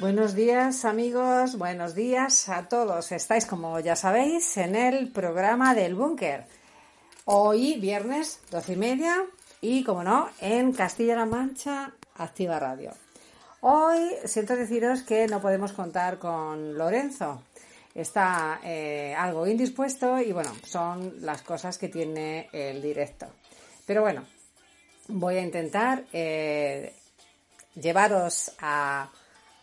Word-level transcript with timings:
Buenos 0.00 0.34
días 0.34 0.86
amigos, 0.86 1.58
buenos 1.58 1.94
días 1.94 2.48
a 2.48 2.70
todos. 2.70 3.12
Estáis, 3.12 3.44
como 3.44 3.80
ya 3.80 3.96
sabéis, 3.96 4.56
en 4.56 4.74
el 4.74 5.12
programa 5.12 5.74
del 5.74 5.94
búnker. 5.94 6.46
Hoy, 7.26 7.78
viernes, 7.78 8.40
doce 8.50 8.72
y 8.72 8.76
media, 8.76 9.22
y 9.60 9.84
como 9.84 10.02
no, 10.02 10.30
en 10.40 10.72
Castilla-La 10.72 11.26
Mancha, 11.26 11.92
Activa 12.14 12.58
Radio. 12.58 12.92
Hoy 13.60 14.12
siento 14.24 14.56
deciros 14.56 15.02
que 15.02 15.26
no 15.26 15.42
podemos 15.42 15.72
contar 15.72 16.18
con 16.18 16.78
Lorenzo. 16.78 17.42
Está 17.94 18.58
eh, 18.64 19.14
algo 19.14 19.46
indispuesto 19.46 20.18
y 20.18 20.32
bueno, 20.32 20.50
son 20.64 21.16
las 21.20 21.42
cosas 21.42 21.76
que 21.76 21.88
tiene 21.88 22.48
el 22.54 22.80
directo. 22.80 23.26
Pero 23.84 24.00
bueno, 24.00 24.24
voy 25.08 25.36
a 25.36 25.42
intentar 25.42 26.06
eh, 26.10 26.94
llevaros 27.74 28.52
a 28.60 29.10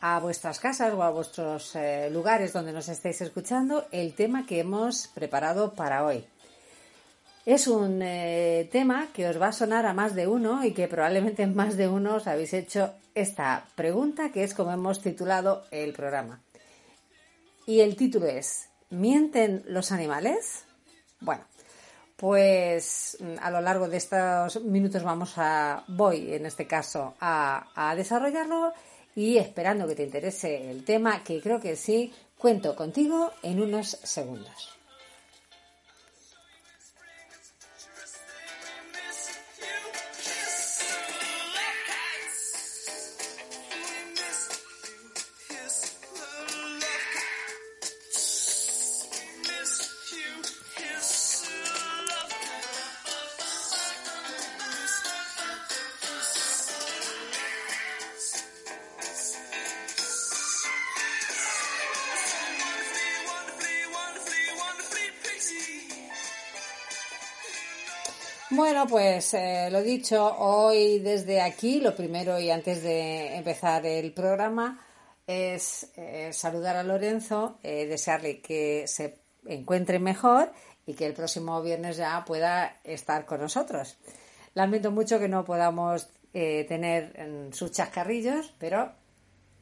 a 0.01 0.19
vuestras 0.19 0.59
casas 0.59 0.93
o 0.93 1.03
a 1.03 1.09
vuestros 1.09 1.75
eh, 1.75 2.09
lugares 2.11 2.53
donde 2.53 2.73
nos 2.73 2.89
estéis 2.89 3.21
escuchando 3.21 3.85
el 3.91 4.13
tema 4.13 4.45
que 4.45 4.59
hemos 4.59 5.07
preparado 5.07 5.73
para 5.73 6.05
hoy. 6.05 6.25
Es 7.45 7.67
un 7.67 8.01
eh, 8.01 8.67
tema 8.71 9.07
que 9.13 9.27
os 9.27 9.41
va 9.41 9.47
a 9.47 9.53
sonar 9.53 9.85
a 9.85 9.93
más 9.93 10.15
de 10.15 10.27
uno 10.27 10.65
y 10.65 10.73
que 10.73 10.87
probablemente 10.87 11.47
más 11.47 11.77
de 11.77 11.87
uno 11.87 12.15
os 12.15 12.27
habéis 12.27 12.53
hecho 12.53 12.93
esta 13.15 13.65
pregunta 13.75 14.31
que 14.31 14.43
es 14.43 14.53
como 14.53 14.71
hemos 14.71 15.01
titulado 15.01 15.63
el 15.71 15.93
programa. 15.93 16.41
Y 17.65 17.79
el 17.79 17.95
título 17.95 18.27
es 18.27 18.69
¿Mienten 18.89 19.63
los 19.67 19.91
animales? 19.91 20.65
Bueno, 21.19 21.43
pues 22.17 23.17
mm, 23.19 23.35
a 23.41 23.49
lo 23.51 23.61
largo 23.61 23.87
de 23.87 23.97
estos 23.97 24.61
minutos 24.63 25.03
vamos 25.03 25.33
a, 25.37 25.83
voy 25.87 26.33
en 26.33 26.45
este 26.45 26.67
caso 26.67 27.15
a, 27.19 27.67
a 27.75 27.95
desarrollarlo 27.95 28.73
y 29.17 29.39
esperando 29.39 29.87
que 29.87 29.95
te 29.95 30.03
interese 30.03 30.69
el 30.69 30.85
tema, 30.85 31.23
que 31.23 31.41
creo 31.41 31.59
que 31.59 31.75
sí, 31.75 32.13
cuento 32.37 32.75
contigo 32.75 33.31
en 33.41 33.59
unos 33.59 33.97
segundos. 34.03 34.76
Bueno, 68.57 68.87
pues 68.87 69.35
eh, 69.35 69.69
lo 69.71 69.83
dicho, 69.83 70.35
hoy 70.39 70.97
desde 70.97 71.41
aquí, 71.41 71.79
lo 71.79 71.95
primero 71.95 72.39
y 72.39 72.49
antes 72.49 72.81
de 72.81 73.35
empezar 73.35 73.85
el 73.85 74.11
programa 74.13 74.83
es 75.27 75.91
eh, 75.95 76.33
saludar 76.33 76.75
a 76.75 76.81
Lorenzo, 76.81 77.59
eh, 77.61 77.85
desearle 77.85 78.41
que 78.41 78.87
se 78.87 79.19
encuentre 79.45 79.99
mejor 79.99 80.51
y 80.87 80.95
que 80.95 81.05
el 81.05 81.13
próximo 81.13 81.61
viernes 81.61 81.97
ya 81.97 82.25
pueda 82.25 82.79
estar 82.83 83.27
con 83.27 83.41
nosotros. 83.41 83.99
Lamento 84.55 84.89
mucho 84.89 85.19
que 85.19 85.27
no 85.27 85.45
podamos 85.45 86.09
tener 86.33 87.51
sus 87.51 87.71
chascarrillos, 87.71 88.55
pero 88.57 88.91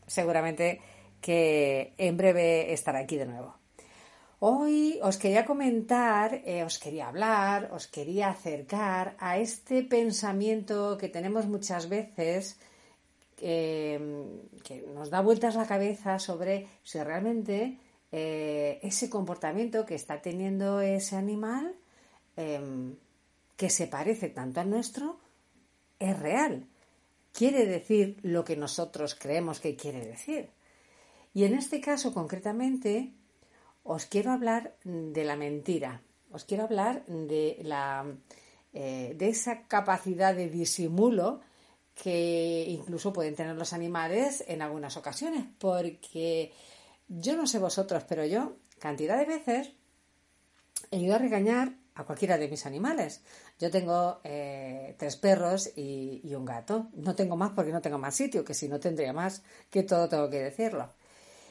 seguramente 0.07 0.79
que 1.19 1.93
en 1.97 2.15
breve 2.15 2.71
estará 2.71 2.99
aquí 2.99 3.17
de 3.17 3.25
nuevo. 3.25 3.64
Hoy 4.39 4.99
os 5.01 5.17
quería 5.17 5.45
comentar, 5.45 6.41
eh, 6.43 6.63
os 6.65 6.77
quería 6.77 7.07
hablar, 7.07 7.71
os 7.71 7.87
quería 7.87 8.27
acercar 8.27 9.15
a 9.19 9.39
este 9.39 9.83
pensamiento 9.83 10.97
que 10.99 11.07
tenemos 11.07 11.47
muchas 11.47 11.87
veces 11.87 12.59
eh, 13.39 13.95
que 14.63 14.83
nos 14.91 15.09
da 15.09 15.21
vueltas 15.23 15.55
la 15.55 15.67
cabeza 15.67 16.19
sobre 16.19 16.67
si 16.83 16.99
realmente 16.99 17.79
eh, 18.11 18.79
ese 18.83 19.09
comportamiento 19.09 19.85
que 19.85 19.95
está 19.95 20.21
teniendo 20.21 20.81
ese 20.81 21.15
animal 21.15 21.71
em, 22.35 22.95
que 23.55 23.69
se 23.69 23.87
parece 23.87 24.27
tanto 24.29 24.59
al 24.59 24.69
nuestro 24.69 25.19
es 25.97 26.19
real. 26.19 26.67
Quiere 27.31 27.65
decir 27.65 28.19
lo 28.21 28.43
que 28.43 28.55
nosotros 28.55 29.15
creemos 29.15 29.59
que 29.59 29.75
quiere 29.75 30.05
decir. 30.05 30.49
Y 31.33 31.43
en 31.43 31.55
este 31.55 31.79
caso 31.79 32.13
concretamente 32.13 33.13
os 33.85 34.05
quiero 34.07 34.31
hablar 34.31 34.75
de 34.83 35.23
la 35.23 35.37
mentira, 35.37 36.01
os 36.31 36.43
quiero 36.43 36.63
hablar 36.63 37.05
de, 37.05 37.61
la, 37.61 38.03
eh, 38.73 39.13
de 39.15 39.29
esa 39.29 39.67
capacidad 39.67 40.35
de 40.35 40.49
disimulo 40.49 41.41
que 41.93 42.65
incluso 42.67 43.13
pueden 43.13 43.35
tener 43.35 43.55
los 43.55 43.73
animales 43.73 44.43
en 44.47 44.61
algunas 44.61 44.97
ocasiones, 44.97 45.45
porque 45.59 46.51
yo 47.07 47.37
no 47.37 47.45
sé 47.45 47.59
vosotros, 47.59 48.03
pero 48.09 48.25
yo 48.25 48.57
cantidad 48.79 49.17
de 49.19 49.25
veces 49.25 49.71
he 50.89 50.97
ido 50.97 51.15
a 51.15 51.19
regañar 51.19 51.75
a 51.93 52.03
cualquiera 52.03 52.37
de 52.37 52.49
mis 52.49 52.65
animales. 52.65 53.21
Yo 53.59 53.71
tengo 53.71 54.19
eh, 54.23 54.95
tres 54.97 55.15
perros 55.15 55.71
y, 55.77 56.19
y, 56.23 56.35
un 56.35 56.43
gato. 56.43 56.89
No 56.95 57.15
tengo 57.15 57.37
más 57.37 57.51
porque 57.51 57.71
no 57.71 57.81
tengo 57.81 57.97
más 57.97 58.15
sitio, 58.15 58.43
que 58.43 58.53
si 58.53 58.67
no 58.67 58.81
tendría 58.81 59.13
más, 59.13 59.43
que 59.69 59.83
todo 59.83 60.09
tengo 60.09 60.29
que 60.29 60.43
decirlo. 60.43 60.91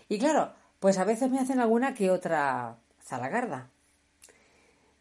Y 0.06 0.18
claro, 0.18 0.52
pues 0.84 0.98
a 0.98 1.04
veces 1.04 1.30
me 1.30 1.40
hacen 1.40 1.60
alguna 1.60 1.94
que 1.94 2.10
otra 2.10 2.76
zalagarda. 3.02 3.70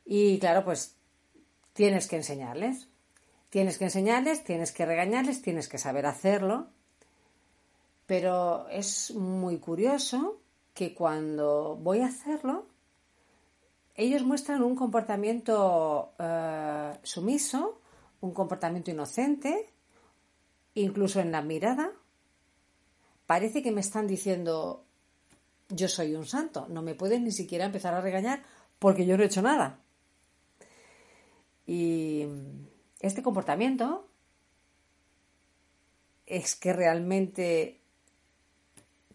Y 0.05 0.39
claro, 0.39 0.63
pues 0.63 0.95
tienes 1.73 2.07
que 2.07 2.15
enseñarles. 2.15 2.87
Tienes 3.49 3.77
que 3.77 3.83
enseñarles, 3.83 4.45
tienes 4.45 4.71
que 4.71 4.85
regañarles, 4.85 5.41
tienes 5.41 5.67
que 5.67 5.77
saber 5.77 6.05
hacerlo. 6.05 6.67
Pero 8.05 8.69
es 8.69 9.13
muy 9.13 9.57
curioso 9.57 10.39
que 10.73 10.95
cuando 10.95 11.75
voy 11.75 11.99
a 11.99 12.05
hacerlo, 12.05 12.65
ellos 13.95 14.23
muestran 14.23 14.63
un 14.63 14.77
comportamiento 14.77 16.13
eh, 16.17 16.93
sumiso, 17.03 17.81
un 18.21 18.33
comportamiento 18.33 18.89
inocente, 18.89 19.69
incluso 20.75 21.19
en 21.19 21.33
la 21.33 21.41
mirada. 21.41 21.91
Parece 23.27 23.61
que 23.61 23.73
me 23.73 23.81
están 23.81 24.07
diciendo, 24.07 24.85
yo 25.75 25.87
soy 25.87 26.15
un 26.15 26.25
santo, 26.25 26.67
no 26.69 26.81
me 26.81 26.95
puedes 26.95 27.21
ni 27.21 27.31
siquiera 27.31 27.65
empezar 27.65 27.93
a 27.93 28.01
regañar 28.01 28.43
porque 28.79 29.05
yo 29.05 29.17
no 29.17 29.23
he 29.23 29.27
hecho 29.27 29.41
nada. 29.41 29.79
Y 31.65 32.25
este 32.99 33.23
comportamiento 33.23 34.07
es 36.25 36.55
que 36.55 36.73
realmente 36.73 37.81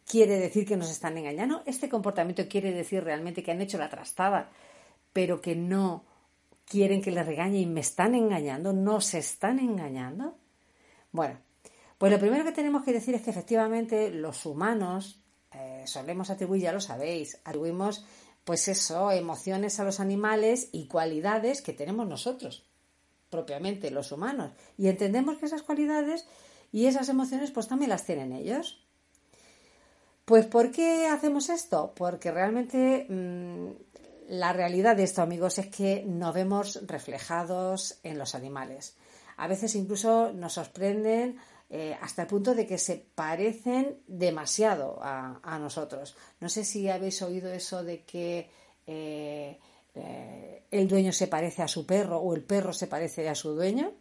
quiere 0.06 0.38
decir 0.38 0.66
que 0.66 0.76
nos 0.76 0.90
están 0.90 1.18
engañando. 1.18 1.62
Este 1.66 1.88
comportamiento 1.88 2.48
quiere 2.48 2.72
decir 2.72 3.04
realmente 3.04 3.42
que 3.42 3.50
han 3.50 3.60
hecho 3.60 3.78
la 3.78 3.90
trastada, 3.90 4.50
pero 5.12 5.40
que 5.40 5.54
no 5.54 6.04
quieren 6.64 7.02
que 7.02 7.10
les 7.10 7.26
regañe 7.26 7.60
y 7.60 7.66
me 7.66 7.80
están 7.80 8.14
engañando, 8.14 8.72
no 8.72 9.00
se 9.00 9.18
están 9.18 9.58
engañando. 9.58 10.36
Bueno, 11.12 11.38
pues 11.98 12.12
lo 12.12 12.18
primero 12.18 12.44
que 12.44 12.52
tenemos 12.52 12.84
que 12.84 12.92
decir 12.92 13.14
es 13.14 13.22
que 13.22 13.30
efectivamente 13.30 14.10
los 14.10 14.44
humanos 14.46 15.22
eh, 15.52 15.84
solemos 15.86 16.30
atribuir, 16.30 16.62
ya 16.62 16.72
lo 16.72 16.80
sabéis, 16.80 17.38
atribuimos 17.44 18.04
pues 18.44 18.66
eso, 18.68 19.10
emociones 19.10 19.78
a 19.78 19.84
los 19.84 20.00
animales 20.00 20.70
y 20.72 20.88
cualidades 20.88 21.60
que 21.60 21.74
tenemos 21.74 22.08
nosotros, 22.08 22.64
propiamente 23.28 23.90
los 23.90 24.10
humanos. 24.10 24.52
Y 24.78 24.88
entendemos 24.88 25.36
que 25.36 25.46
esas 25.46 25.62
cualidades 25.62 26.26
y 26.72 26.86
esas 26.86 27.10
emociones 27.10 27.50
pues 27.50 27.68
también 27.68 27.90
las 27.90 28.06
tienen 28.06 28.32
ellos. 28.32 28.82
Pues 30.24 30.46
¿por 30.46 30.70
qué 30.70 31.08
hacemos 31.08 31.48
esto? 31.50 31.92
Porque 31.94 32.30
realmente 32.30 33.06
mm, 33.08 33.68
la 34.28 34.52
realidad 34.52 34.96
de 34.96 35.04
esto, 35.04 35.22
amigos, 35.22 35.58
es 35.58 35.68
que 35.68 36.04
nos 36.06 36.34
vemos 36.34 36.80
reflejados 36.86 37.98
en 38.02 38.18
los 38.18 38.34
animales. 38.34 38.96
A 39.36 39.48
veces 39.48 39.74
incluso 39.74 40.32
nos 40.32 40.54
sorprenden 40.54 41.38
eh, 41.70 41.94
hasta 42.00 42.22
el 42.22 42.28
punto 42.28 42.54
de 42.54 42.66
que 42.66 42.78
se 42.78 42.96
parecen 43.14 43.98
demasiado 44.06 44.98
a, 45.02 45.58
nosotros. 45.60 46.16
No 46.40 46.48
sé 46.48 46.64
si 46.64 46.88
habéis 46.88 47.20
oído 47.20 47.52
eso 47.52 47.84
de 47.84 48.04
que 48.04 48.48
eh, 48.86 49.58
eh, 49.94 50.62
el 50.70 50.88
dueño 50.88 51.12
se 51.12 51.26
parece 51.26 51.62
a 51.62 51.68
su 51.68 51.84
perro 51.84 52.20
o 52.20 52.34
el 52.34 52.42
perro 52.42 52.72
se 52.72 52.86
parece 52.86 53.28
a 53.28 53.34
su 53.34 53.54
dueño. 53.54 53.92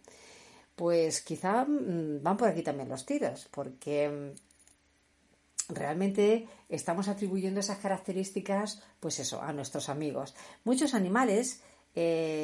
Pues 0.77 1.21
quizá 1.21 1.65
mm, 1.65 2.23
van 2.23 2.37
por 2.37 2.47
aquí 2.47 2.61
también 2.61 2.87
los 2.87 3.05
tiros, 3.05 3.49
porque 3.51 4.07
mm, 4.07 5.73
realmente 5.73 6.47
estamos 6.69 7.09
atribuyendo 7.09 7.59
esas 7.59 7.79
características, 7.79 8.81
pues 9.01 9.19
eso, 9.19 9.41
a 9.41 9.51
nuestros 9.51 9.89
amigos. 9.89 10.35
Muchos 10.63 10.93
animales 10.93 11.61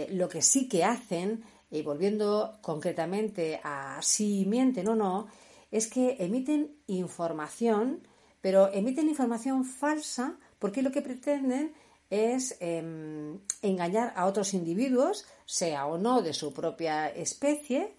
lo 0.09 0.29
que 0.29 0.41
sí 0.41 0.67
que 0.67 0.83
hacen 0.83 1.43
y 1.73 1.81
volviendo 1.81 2.59
concretamente 2.61 3.59
a 3.63 3.99
si 4.01 4.45
mienten 4.45 4.87
o 4.87 4.95
no, 4.95 5.27
es 5.71 5.87
que 5.87 6.17
emiten 6.19 6.77
información, 6.85 8.07
pero 8.41 8.71
emiten 8.71 9.09
información 9.09 9.65
falsa 9.65 10.37
porque 10.59 10.83
lo 10.83 10.91
que 10.91 11.01
pretenden 11.01 11.73
es 12.11 12.55
em, 12.59 13.39
engañar 13.63 14.13
a 14.15 14.27
otros 14.27 14.53
individuos, 14.53 15.25
sea 15.45 15.87
o 15.87 15.97
no 15.97 16.21
de 16.21 16.33
su 16.33 16.53
propia 16.53 17.09
especie, 17.09 17.95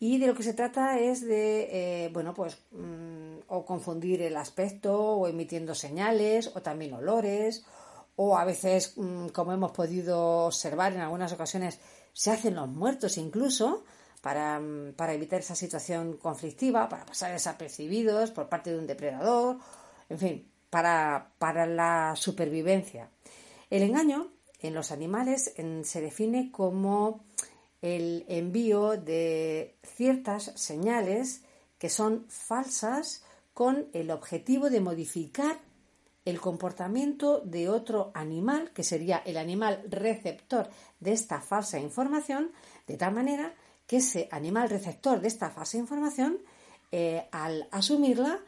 y 0.00 0.18
de 0.18 0.26
lo 0.26 0.34
que 0.34 0.42
se 0.42 0.52
trata 0.52 0.98
es 0.98 1.20
de, 1.20 2.06
eh, 2.06 2.10
bueno, 2.12 2.34
pues, 2.34 2.58
mm, 2.72 3.46
o 3.46 3.64
confundir 3.64 4.20
el 4.22 4.36
aspecto, 4.36 4.98
o 4.98 5.28
emitiendo 5.28 5.76
señales, 5.76 6.50
o 6.56 6.60
también 6.60 6.92
olores, 6.94 7.64
o 8.16 8.36
a 8.36 8.44
veces, 8.44 8.94
mm, 8.96 9.28
como 9.28 9.52
hemos 9.52 9.70
podido 9.70 10.46
observar 10.46 10.92
en 10.92 11.02
algunas 11.02 11.32
ocasiones, 11.32 11.78
se 12.12 12.30
hacen 12.30 12.54
los 12.54 12.68
muertos 12.68 13.18
incluso 13.18 13.84
para, 14.20 14.60
evitar 15.12 15.40
esa 15.40 15.54
situación 15.54 16.16
conflictiva, 16.16 16.88
para 16.88 17.04
pasar 17.04 17.32
desapercibidos 17.32 18.30
por 18.30 18.48
parte 18.48 18.70
de 18.70 18.78
un 18.78 18.86
depredador, 18.86 19.58
en 20.08 20.18
fin, 20.18 20.48
para, 20.70 21.66
la 21.66 22.14
supervivencia. 22.16 23.10
El 23.68 23.82
engaño 23.82 24.28
en 24.60 24.74
los 24.74 24.92
animales 24.92 25.52
se 25.82 26.00
define 26.00 26.52
como 26.52 27.24
el 27.80 28.24
envío 28.28 28.92
de 28.92 29.76
ciertas 29.82 30.52
señales 30.54 31.42
que 31.78 31.90
son 31.90 32.24
falsas 32.28 33.24
con 33.54 33.88
el 33.92 34.12
objetivo 34.12 34.70
de 34.70 34.80
modificar 34.80 35.58
el 36.24 36.40
comportamiento 36.40 37.40
de 37.40 37.68
otro 37.68 38.12
animal, 38.14 38.70
que 38.72 38.84
sería 38.84 39.18
el 39.24 39.36
animal 39.36 39.82
receptor 39.88 40.68
de 41.00 41.12
esta 41.12 41.40
falsa 41.40 41.78
información, 41.78 42.52
de 42.86 42.96
tal 42.96 43.12
manera 43.12 43.54
que 43.86 43.96
ese 43.96 44.28
animal 44.30 44.70
receptor 44.70 45.20
de 45.20 45.28
esta 45.28 45.50
falsa 45.50 45.78
información, 45.78 46.38
eh, 46.92 47.26
al 47.32 47.68
asumirla, 47.72 48.38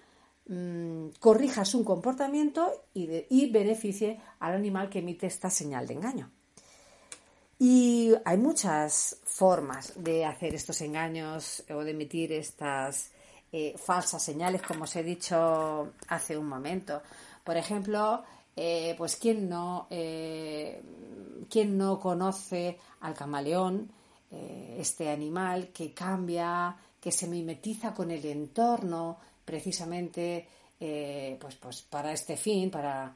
mm, 0.47 1.09
corrija 1.19 1.65
su 1.65 1.85
comportamiento 1.85 2.85
y, 2.95 3.51
beneficie 3.51 4.21
al 4.39 4.55
animal 4.55 4.89
que 4.89 5.01
emite 5.01 5.27
esta 5.27 5.51
señal 5.51 5.87
de 5.87 5.95
engaño. 5.95 6.31
Y 7.59 8.13
hay 8.25 8.37
muchas 8.37 9.17
formas 9.25 9.93
de 9.97 10.25
hacer 10.25 10.55
estos 10.55 10.81
engaños 10.81 11.65
o 11.71 11.83
de 11.83 11.93
emitir 11.93 12.33
estas 12.33 13.11
eh, 13.53 13.75
falsas 13.79 14.23
señales, 14.23 14.63
como 14.63 14.85
os 14.85 14.97
he 14.97 15.03
dicho 15.03 15.93
hace 16.09 16.37
un 16.37 16.47
momento. 16.47 17.03
Por 17.45 17.57
ejemplo, 17.59 18.25
eh, 18.57 18.95
pues 18.97 19.17
¿quién 19.17 19.49
no, 19.49 19.87
eh, 19.91 20.83
no 21.67 22.01
conoce 22.01 22.79
al 23.01 23.15
camaleón, 23.15 23.91
eh, 24.31 24.77
este 24.79 25.11
animal 25.11 25.69
que 25.69 25.93
cambia, 25.93 26.75
que 27.01 27.13
se 27.13 27.29
mimetiza 27.29 27.93
con 27.93 28.11
el 28.11 28.25
entorno, 28.25 29.19
precisamente 29.45 30.49
pues, 30.79 31.55
pues 31.57 31.81
para 31.83 32.13
este 32.13 32.37
fin, 32.37 32.71
para, 32.71 33.15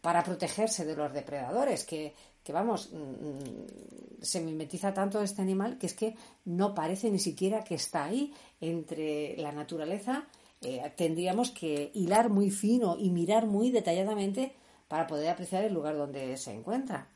para 0.00 0.22
protegerse 0.22 0.84
de 0.84 0.94
los 0.94 1.12
depredadores, 1.12 1.84
que, 1.84 2.14
que 2.44 2.52
vamos, 2.52 2.90
mm, 2.92 2.96
mm, 2.98 4.22
se 4.22 4.40
mimetiza 4.40 4.94
tanto 4.94 5.20
este 5.20 5.42
animal 5.42 5.76
que 5.76 5.86
es 5.86 5.94
que 5.94 6.14
no 6.44 6.72
parece 6.72 7.10
ni 7.10 7.18
siquiera 7.18 7.64
que 7.64 7.74
está 7.74 8.04
ahí 8.04 8.32
entre 8.60 9.36
la 9.38 9.50
naturaleza 9.50 10.24
eh, 10.62 10.92
tendríamos 10.96 11.50
que 11.50 11.90
hilar 11.94 12.28
muy 12.28 12.50
fino 12.50 12.96
y 12.98 13.10
mirar 13.10 13.46
muy 13.46 13.70
detalladamente 13.70 14.54
para 14.88 15.06
poder 15.06 15.30
apreciar 15.30 15.64
el 15.64 15.72
lugar 15.72 15.96
donde 15.96 16.36
se 16.36 16.52
encuentra. 16.52 17.08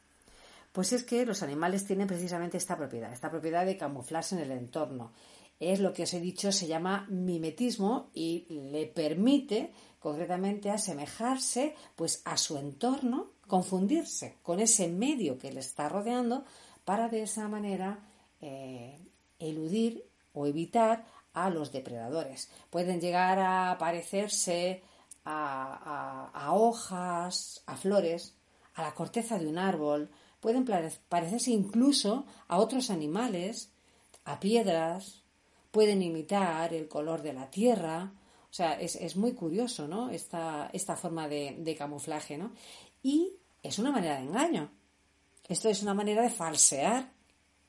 Pues 0.72 0.92
es 0.92 1.04
que 1.04 1.26
los 1.26 1.42
animales 1.42 1.86
tienen 1.86 2.06
precisamente 2.06 2.56
esta 2.56 2.76
propiedad, 2.76 3.12
esta 3.12 3.30
propiedad 3.30 3.66
de 3.66 3.76
camuflarse 3.76 4.34
en 4.34 4.42
el 4.42 4.50
entorno. 4.50 5.12
Es 5.60 5.78
lo 5.80 5.92
que 5.92 6.02
os 6.02 6.14
he 6.14 6.20
dicho, 6.20 6.50
se 6.52 6.66
llama 6.66 7.06
mimetismo 7.10 8.10
y 8.12 8.46
le 8.48 8.86
permite 8.86 9.72
concretamente 10.00 10.70
asemejarse 10.70 11.74
pues 11.96 12.22
a 12.24 12.36
su 12.36 12.58
entorno, 12.58 13.30
confundirse 13.46 14.36
con 14.42 14.58
ese 14.60 14.88
medio 14.88 15.38
que 15.38 15.52
le 15.52 15.60
está 15.60 15.88
rodeando 15.88 16.44
para 16.84 17.08
de 17.08 17.22
esa 17.22 17.48
manera 17.48 18.00
eh, 18.40 18.98
eludir 19.38 20.04
o 20.32 20.46
evitar 20.46 21.06
a 21.34 21.50
los 21.50 21.72
depredadores. 21.72 22.48
Pueden 22.70 23.00
llegar 23.00 23.38
a 23.38 23.76
parecerse 23.78 24.82
a, 25.24 26.50
hojas, 26.52 27.62
a 27.66 27.76
flores, 27.76 28.34
a 28.74 28.82
la 28.82 28.94
corteza 28.94 29.38
de 29.38 29.46
un 29.46 29.58
árbol, 29.58 30.10
pueden 30.40 30.64
parecerse 31.08 31.50
incluso 31.50 32.26
a 32.48 32.58
otros 32.58 32.90
animales, 32.90 33.72
a 34.24 34.38
piedras, 34.40 35.22
pueden 35.70 36.02
imitar 36.02 36.72
el 36.72 36.88
color 36.88 37.22
de 37.22 37.32
la 37.32 37.50
tierra. 37.50 38.12
O 38.50 38.54
sea, 38.54 38.74
es, 38.80 39.16
muy 39.16 39.32
curioso, 39.32 39.88
¿no? 39.88 40.10
Esta, 40.10 40.70
esta 40.72 40.96
forma 40.96 41.26
de, 41.26 41.56
de, 41.58 41.74
camuflaje, 41.74 42.38
¿no? 42.38 42.52
Y 43.02 43.32
es 43.62 43.78
una 43.78 43.90
manera 43.90 44.16
de 44.16 44.22
engaño. 44.22 44.70
Esto 45.48 45.68
es 45.68 45.82
una 45.82 45.94
manera 45.94 46.22
de 46.22 46.30
falsear 46.30 47.10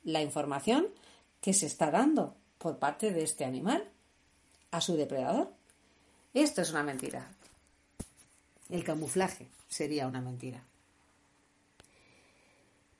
la 0.04 0.22
información 0.22 0.88
que 1.42 1.54
se 1.54 1.66
está 1.66 1.90
dando 1.90 2.36
por 2.58 2.80
parte 2.80 3.12
de 3.12 3.24
este 3.24 3.46
animal 3.46 3.90
a 4.72 4.82
su 4.82 4.96
depredador. 4.96 5.54
Esto 6.34 6.62
es 6.62 6.72
una 6.72 6.84
mentira. 6.84 7.32
El 8.70 8.84
camuflaje 8.84 9.48
sería 9.68 10.08
una 10.08 10.22
mentira. 10.22 10.64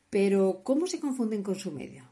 Pero, 0.10 0.62
¿cómo 0.64 0.88
se 0.88 1.00
confunden 1.00 1.44
con 1.44 1.56
su 1.56 1.72
medio? 1.72 2.10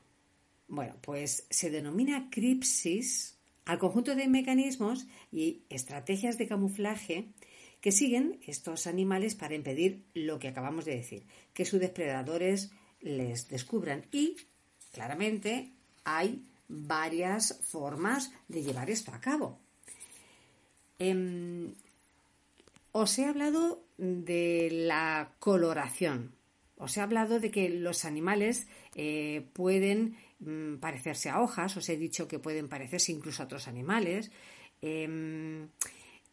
Bueno, 0.67 0.95
pues 1.01 1.45
se 1.49 1.69
denomina 1.69 2.29
cripsis 2.29 3.37
al 3.65 3.79
conjunto 3.79 4.15
de 4.15 4.27
mecanismos 4.27 5.07
y 5.31 5.61
estrategias 5.69 6.37
de 6.37 6.47
camuflaje 6.47 7.29
que 7.79 7.91
siguen 7.91 8.39
estos 8.45 8.87
animales 8.87 9.35
para 9.35 9.55
impedir 9.55 10.03
lo 10.13 10.39
que 10.39 10.47
acabamos 10.47 10.85
de 10.85 10.95
decir, 10.95 11.25
que 11.53 11.65
sus 11.65 11.79
depredadores 11.79 12.71
les 13.01 13.49
descubran. 13.49 14.05
Y, 14.11 14.37
claramente, 14.91 15.71
hay 16.05 16.45
varias 16.67 17.59
formas 17.61 18.31
de 18.47 18.63
llevar 18.63 18.89
esto 18.89 19.11
a 19.11 19.19
cabo. 19.19 19.59
Em, 20.99 21.73
os 22.91 23.17
he 23.17 23.25
hablado 23.25 23.83
de 23.97 24.69
la 24.71 25.33
coloración. 25.39 26.35
Os 26.77 26.97
he 26.97 27.01
hablado 27.01 27.39
de 27.39 27.51
que 27.51 27.69
los 27.69 28.05
animales 28.05 28.67
eh, 28.95 29.47
pueden 29.53 30.17
mm, 30.39 30.75
parecerse 30.77 31.29
a 31.29 31.41
hojas, 31.41 31.75
os 31.77 31.89
he 31.89 31.97
dicho 31.97 32.27
que 32.27 32.39
pueden 32.39 32.69
parecerse 32.69 33.11
incluso 33.11 33.41
a 33.41 33.45
otros 33.45 33.67
animales. 33.67 34.31
Em, 34.81 35.69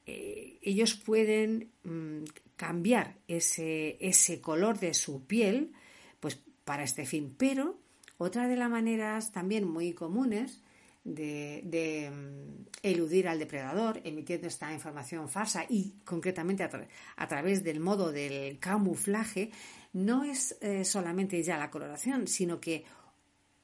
eh, 0.07 0.59
ellos 0.63 0.95
pueden 0.95 1.71
mm, 1.85 2.25
cambiar 2.57 3.17
ese, 3.29 3.97
ese 4.01 4.41
color 4.41 4.79
de 4.79 4.93
su 4.95 5.27
piel 5.27 5.73
pues, 6.21 6.39
para 6.65 6.85
este 6.85 7.07
fin, 7.07 7.35
pero 7.37 7.79
otra 8.23 8.49
de 8.49 8.57
las 8.57 8.69
maneras 8.69 9.33
también 9.33 9.67
muy 9.67 9.95
comunes 9.95 10.63
de, 11.05 12.13
mm, 12.13 12.67
eludir 12.83 13.27
al 13.27 13.39
depredador 13.39 13.99
emitiendo 14.05 14.47
esta 14.47 14.71
información 14.75 15.31
falsa 15.31 15.65
y 15.67 15.95
concretamente 16.05 16.63
a, 16.63 17.29
través 17.29 17.65
del 17.65 17.81
modo 17.81 18.13
del 18.13 18.59
camuflaje 18.59 19.51
no 19.95 20.25
es 20.25 20.55
eh, 20.61 20.85
solamente 20.85 21.43
ya 21.43 21.57
la 21.57 21.71
coloración, 21.71 22.29
sino 22.29 22.61
que 22.61 22.85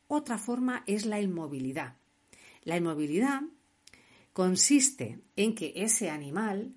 otra 0.08 0.38
forma 0.38 0.84
es 0.86 1.04
la 1.04 1.20
inmovilidad. 1.20 1.96
La 2.62 2.78
inmovilidad 2.78 3.42
consiste 4.32 5.20
en 5.36 5.54
que 5.54 5.74
ese 5.76 6.08
animal 6.08 6.72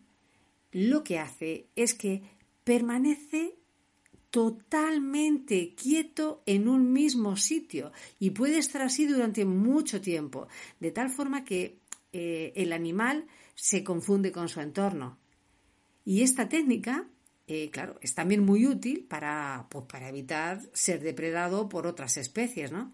lo 0.74 1.06
que 1.06 1.18
hace 1.18 1.68
es 1.78 1.94
que 1.94 2.24
permanece 2.66 3.59
totalmente 4.30 5.74
quieto 5.74 6.44
en 6.46 6.68
un 6.68 6.94
mismo 6.94 7.36
sitio 7.36 7.92
y 8.20 8.32
puede 8.32 8.58
estar 8.58 8.82
así 8.82 9.06
durante 9.06 9.46
mucho 9.46 10.02
tiempo, 10.02 10.48
de 10.80 10.92
tal 10.92 11.10
forma 11.10 11.44
que 11.44 11.80
eh, 12.14 12.54
el 12.56 12.74
animal 12.74 13.26
se 13.56 13.84
confunde 13.84 14.32
con 14.32 14.50
su 14.50 14.62
entorno. 14.62 15.18
Y 16.06 16.22
esta 16.22 16.48
técnica, 16.50 17.08
eh, 17.48 17.70
claro, 17.72 17.98
es 18.02 18.16
también 18.16 18.44
muy 18.44 18.66
útil 18.66 19.06
para, 19.08 19.68
pues, 19.70 19.86
para 19.86 20.10
evitar 20.10 20.62
ser 20.74 21.02
depredado 21.02 21.70
por 21.70 21.88
otras 21.88 22.18
especies, 22.18 22.72
¿no? 22.72 22.94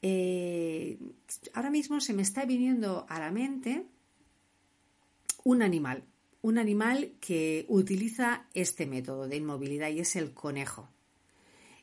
Eh, 0.00 0.98
ahora 1.54 1.70
mismo 1.70 2.00
se 2.00 2.12
me 2.12 2.22
está 2.22 2.44
viniendo 2.44 3.06
a 3.08 3.20
la 3.20 3.30
mente 3.30 3.86
un 5.44 5.62
animal, 5.62 6.04
un 6.42 6.58
animal 6.58 7.14
que 7.20 7.64
utiliza 7.68 8.46
este 8.52 8.86
método 8.86 9.28
de 9.28 9.36
inmovilidad 9.36 9.88
y 9.88 10.00
es 10.00 10.16
el 10.16 10.34
conejo. 10.34 10.88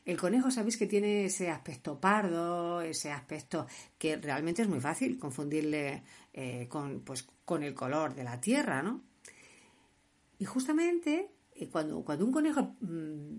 El 0.04 0.16
conejo, 0.18 0.50
sabéis 0.50 0.76
que 0.76 0.86
tiene 0.86 1.26
ese 1.26 1.50
aspecto 1.50 2.00
pardo, 2.00 2.80
ese 2.80 3.10
aspecto 3.10 3.66
que 3.98 4.16
realmente 4.16 4.62
es 4.62 4.68
muy 4.68 4.80
fácil 4.80 5.18
confundirle 5.18 6.02
eh, 6.32 6.66
con, 6.68 7.00
pues, 7.00 7.26
con 7.44 7.62
el 7.62 7.74
color 7.74 8.14
de 8.14 8.24
la 8.24 8.40
tierra, 8.40 8.82
¿no? 8.82 9.02
Y 10.38 10.44
justamente 10.44 11.30
eh, 11.54 11.68
cuando, 11.68 12.02
cuando 12.02 12.24
un 12.24 12.32
conejo 12.32 12.76
mm, 12.80 13.36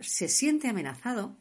se 0.00 0.28
siente 0.28 0.68
amenazado, 0.68 1.36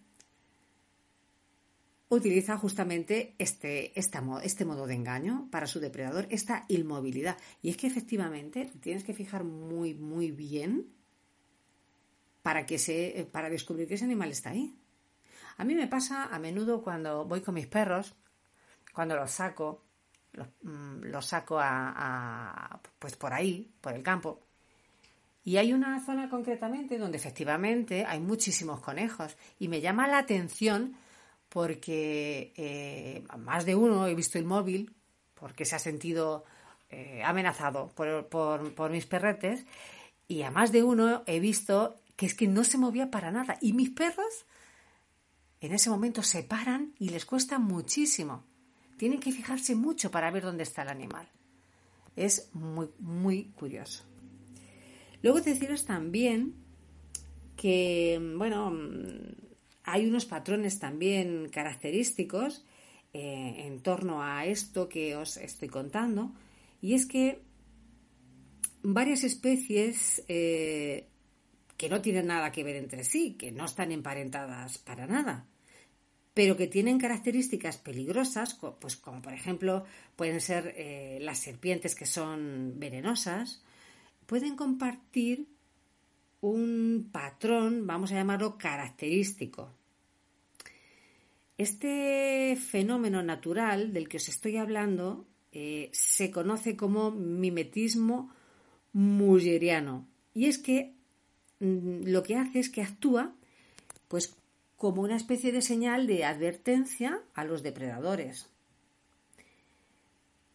utiliza 2.09 2.57
justamente 2.57 3.35
este, 3.37 3.97
este 3.97 4.65
modo 4.65 4.87
de 4.87 4.95
engaño 4.95 5.47
para 5.51 5.67
su 5.67 5.79
depredador, 5.79 6.27
esta 6.29 6.65
inmovilidad. 6.67 7.37
Y 7.61 7.69
es 7.69 7.77
que 7.77 7.87
efectivamente 7.87 8.71
tienes 8.81 9.03
que 9.03 9.13
fijar 9.13 9.43
muy, 9.43 9.93
muy 9.93 10.31
bien 10.31 10.87
para, 12.41 12.65
que 12.65 12.79
se, 12.79 13.27
para 13.31 13.49
descubrir 13.49 13.87
que 13.87 13.93
ese 13.93 14.05
animal 14.05 14.31
está 14.31 14.49
ahí. 14.49 14.75
A 15.57 15.63
mí 15.63 15.75
me 15.75 15.87
pasa 15.87 16.25
a 16.25 16.39
menudo 16.39 16.81
cuando 16.81 17.25
voy 17.25 17.41
con 17.41 17.53
mis 17.53 17.67
perros, 17.67 18.15
cuando 18.93 19.15
los 19.15 19.29
saco, 19.29 19.83
los, 20.33 20.47
mm, 20.63 21.21
saco 21.21 21.59
a, 21.59 22.79
pues 22.97 23.15
por 23.15 23.33
ahí, 23.33 23.71
por 23.81 23.93
el 23.93 24.01
campo, 24.01 24.41
y 25.43 25.57
hay 25.57 25.73
una 25.73 26.03
zona 26.05 26.29
concretamente 26.29 26.97
donde 26.97 27.17
efectivamente 27.17 28.05
hay 28.05 28.19
muchísimos 28.19 28.81
conejos 28.81 29.35
y 29.57 29.67
me 29.67 29.81
llama 29.81 30.07
la 30.07 30.19
atención 30.19 30.95
porque 31.49 32.53
eh, 32.55 33.23
más 33.37 33.65
de 33.65 33.75
uno 33.75 34.07
he 34.07 34.15
visto 34.15 34.37
el 34.37 34.45
móvil 34.45 34.95
porque 35.33 35.65
se 35.65 35.75
ha 35.75 35.79
sentido 35.79 36.45
eh, 36.89 37.21
amenazado 37.23 37.91
por, 37.95 38.91
mis 38.91 39.05
perretes 39.05 39.65
y 40.27 40.43
a 40.43 40.51
más 40.51 40.71
de 40.71 40.83
uno 40.83 41.23
he 41.25 41.39
visto 41.39 41.95
que 42.15 42.25
es 42.25 42.33
que 42.33 42.47
no 42.47 42.63
se 42.63 42.77
movía 42.77 43.09
para 43.09 43.31
nada 43.31 43.57
y 43.61 43.73
mis 43.73 43.89
perros 43.89 44.45
en 45.61 45.73
ese 45.73 45.89
momento 45.89 46.23
se 46.23 46.43
paran 46.43 46.93
y 46.99 47.09
les 47.09 47.25
cuesta 47.25 47.59
muchísimo. 47.59 48.45
Tienen 48.97 49.19
que 49.19 49.31
fijarse 49.31 49.75
mucho 49.75 50.09
para 50.11 50.31
ver 50.31 50.43
dónde 50.43 50.63
está 50.63 50.83
el 50.83 50.89
animal. 50.89 51.27
Es 52.15 52.49
muy, 52.53 52.89
muy 52.99 53.45
curioso. 53.55 54.03
Luego 55.21 55.41
deciros 55.41 55.85
también 55.85 56.55
que, 57.57 58.19
bueno, 58.37 58.73
hay 59.91 60.05
unos 60.05 60.25
patrones 60.25 60.79
también 60.79 61.49
característicos 61.49 62.65
eh, 63.13 63.65
en 63.65 63.81
torno 63.81 64.23
a 64.23 64.45
esto 64.45 64.87
que 64.87 65.15
os 65.15 65.37
estoy 65.37 65.67
contando, 65.67 66.31
y 66.81 66.93
es 66.93 67.05
que 67.05 67.41
varias 68.83 69.23
especies 69.23 70.23
eh, 70.27 71.07
que 71.75 71.89
no 71.89 72.01
tienen 72.01 72.27
nada 72.27 72.51
que 72.51 72.63
ver 72.63 72.75
entre 72.75 73.03
sí, 73.03 73.33
que 73.33 73.51
no 73.51 73.65
están 73.65 73.91
emparentadas 73.91 74.77
para 74.77 75.07
nada, 75.07 75.45
pero 76.33 76.55
que 76.55 76.67
tienen 76.67 76.99
características 76.99 77.77
peligrosas, 77.77 78.57
pues 78.79 78.95
como 78.95 79.21
por 79.21 79.33
ejemplo 79.33 79.85
pueden 80.15 80.39
ser 80.39 80.73
eh, 80.77 81.19
las 81.21 81.39
serpientes 81.39 81.95
que 81.95 82.05
son 82.05 82.79
venenosas, 82.79 83.63
pueden 84.25 84.55
compartir 84.55 85.47
un 86.41 87.09
patrón, 87.11 87.87
vamos 87.87 88.11
a 88.11 88.15
llamarlo 88.15 88.57
característico. 88.57 89.78
Este 91.59 92.55
fenómeno 92.55 93.21
natural 93.21 93.91
del 93.91 94.07
que 94.07 94.15
os 94.15 94.29
estoy 94.29 94.55
hablando 94.55 95.27
eh, 95.51 95.89
se 95.91 96.31
conoce 96.31 96.77
como 96.77 97.11
mimetismo 97.11 98.33
mulleriano 98.93 100.07
y 100.33 100.45
es 100.45 100.57
que 100.57 100.93
mm, 101.59 102.03
lo 102.05 102.23
que 102.23 102.37
hace 102.37 102.59
es 102.59 102.69
que 102.69 102.81
actúa 102.81 103.35
pues 104.07 104.37
como 104.77 105.01
una 105.01 105.17
especie 105.17 105.51
de 105.51 105.61
señal 105.61 106.07
de 106.07 106.23
advertencia 106.23 107.21
a 107.33 107.43
los 107.43 107.61
depredadores. 107.61 108.47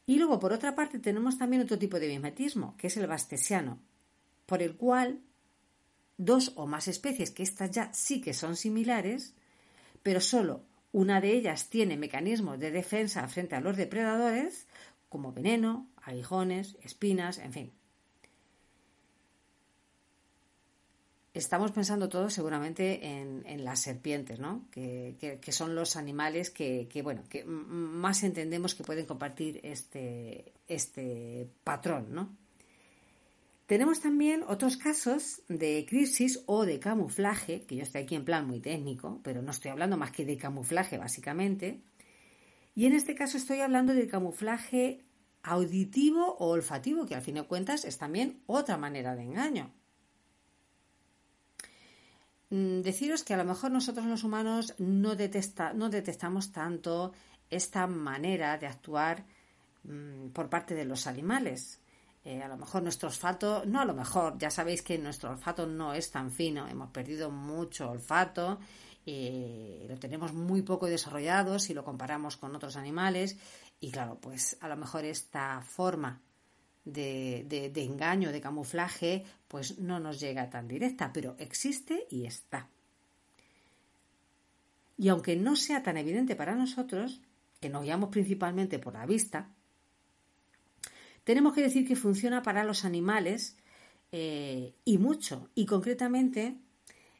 Y 0.07 0.17
luego, 0.17 0.41
por 0.41 0.55
otra 0.55 0.75
parte, 0.75 0.99
tenemos 0.99 1.37
también 1.37 1.61
otro 1.61 1.79
tipo 1.79 2.01
de 2.01 2.09
mimetismo, 2.09 2.77
que 2.79 2.87
es 2.87 2.97
el 2.97 3.07
bastesiano, 3.07 3.79
por 4.47 4.63
el 4.63 4.75
cual 4.75 5.21
dos 6.17 6.53
o 6.57 6.67
más 6.67 6.89
especies, 6.89 7.31
que 7.31 7.43
estas 7.43 7.73
ya 7.73 7.93
sí 7.93 8.23
que 8.23 8.33
son 8.33 8.57
similares, 8.57 9.35
pero 10.03 10.23
solo 10.23 10.63
una 10.95 11.21
de 11.21 11.33
ellas 11.33 11.71
tiene 11.71 11.97
mecanismos 11.97 12.61
de 12.61 12.71
defensa 12.71 13.27
frente 13.27 13.57
a 13.57 13.61
los 13.61 13.77
depredadores, 13.77 14.69
como 15.09 15.33
veneno, 15.33 15.89
aguijones, 16.01 16.77
espinas, 16.83 17.39
en 17.39 17.53
fin. 17.53 17.73
Estamos 21.35 21.73
pensando 21.73 22.09
todos 22.09 22.33
seguramente 22.33 23.05
en, 23.05 23.65
las 23.65 23.81
serpientes, 23.81 24.39
¿no? 24.39 24.69
Que, 24.71 25.41
son 25.51 25.75
los 25.75 25.97
animales 25.97 26.51
que, 26.51 26.89
bueno, 27.03 27.25
que 27.29 27.45
más 27.45 28.23
entendemos 28.23 28.77
que 28.77 28.85
pueden 28.85 29.05
compartir 29.05 29.59
este, 29.65 30.53
este 30.69 31.49
patrón, 31.65 32.15
¿no? 32.15 32.37
Tenemos 33.67 34.01
también 34.01 34.45
otros 34.47 34.77
casos 34.77 35.43
de 35.49 35.87
crisis 35.89 36.43
o 36.47 36.67
de 36.67 36.79
camuflaje, 36.81 37.63
que 37.63 37.77
yo 37.77 37.83
estoy 37.83 38.03
aquí 38.03 38.15
en 38.15 38.25
plan 38.25 38.47
muy 38.47 38.61
técnico, 38.61 39.21
pero 39.23 39.41
no 39.41 39.53
estoy 39.53 39.71
hablando 39.71 39.97
más 39.97 40.11
que 40.11 40.27
de 40.27 40.37
camuflaje 40.37 40.99
básicamente. 40.99 41.83
Y 42.75 42.85
en 42.87 42.93
este 42.93 43.15
caso 43.15 43.39
estoy 43.39 43.61
hablando 43.61 43.95
de 43.95 44.07
camuflaje 44.07 45.05
auditivo 45.43 46.37
o 46.39 46.49
olfativo, 46.49 47.07
que 47.07 47.15
al 47.15 47.23
fin 47.23 47.37
de 47.37 47.45
cuentas 47.45 47.85
es 47.85 47.97
también 47.97 48.43
otra 48.47 48.77
manera 48.77 49.15
de 49.15 49.23
engaño. 49.23 49.73
Mm, 52.51 52.83
deciros 52.83 53.25
que 53.25 53.33
a 53.33 53.39
lo 53.39 53.45
mejor 53.45 53.71
nosotros 53.71 54.05
los 54.07 54.25
humanos 54.25 54.75
no, 54.79 55.15
no 55.75 55.91
detectamos 55.91 56.53
tanto 56.53 57.13
esta 57.49 57.87
manera 57.87 58.59
de 58.59 58.67
actuar 58.67 59.25
mm, 59.85 60.29
por 60.29 60.51
parte 60.51 60.75
de 60.75 60.85
los 60.85 61.07
animales. 61.07 61.81
Eh, 62.25 62.43
a 62.43 62.49
lo 62.49 62.57
mejor 62.57 62.83
nuestro 62.83 63.09
olfato, 63.09 63.65
no 63.67 63.81
a 63.81 63.85
lo 63.85 63.93
mejor, 63.93 64.39
ya 64.39 64.51
sabéis 64.51 64.81
que 64.81 64.97
nuestro 64.97 65.31
olfato 65.31 65.67
no 65.67 65.93
es 65.93 66.11
tan 66.11 66.31
fino, 66.31 66.67
hemos 66.67 66.91
perdido 66.91 67.31
mucho 67.31 67.91
olfato, 67.91 68.59
lo 69.07 69.99
tenemos 69.99 70.33
muy 70.33 70.63
poco 70.63 70.87
desarrollado 70.87 71.59
si 71.59 71.75
lo 71.75 71.85
comparamos 71.85 72.39
con 72.39 72.57
otros 72.57 72.77
animales 72.77 73.37
y 73.79 73.91
claro, 73.91 74.19
pues 74.19 74.57
a 74.63 74.69
lo 74.69 74.77
mejor 74.79 75.05
esta 75.05 75.61
forma 75.61 76.23
de, 76.87 77.45
de 77.47 77.85
engaño, 77.85 78.33
de 78.33 78.41
camuflaje, 78.41 79.25
pues 79.47 79.79
no 79.79 80.01
nos 80.01 80.19
llega 80.19 80.49
tan 80.49 80.67
directa, 80.67 81.13
pero 81.13 81.37
existe 81.39 82.07
y 82.11 82.25
está. 82.25 82.71
Y 84.97 85.09
aunque 85.09 85.37
no 85.37 85.57
sea 85.57 85.83
tan 85.83 85.99
evidente 85.99 86.37
para 86.37 86.55
nosotros, 86.55 87.21
que 87.61 87.69
nos 87.69 87.83
guiamos 87.83 88.11
principalmente 88.11 88.79
por 88.79 88.95
la 88.95 89.07
vista, 89.07 89.51
tenemos 91.25 91.55
que 91.55 91.63
decir 91.63 91.87
que 91.87 91.97
funciona 91.97 92.43
para 92.43 92.65
los 92.65 92.85
animales 92.85 93.57
eh, 94.13 94.75
y 94.85 94.99
mucho. 94.99 95.51
Y 95.55 95.67
concretamente, 95.67 96.57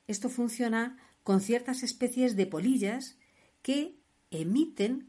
esto 0.07 0.29
funciona 0.29 0.99
con 1.23 1.41
ciertas 1.41 1.83
especies 1.83 2.37
de 2.37 2.47
polillas 2.47 3.17
que 3.63 3.97
emiten 4.31 5.09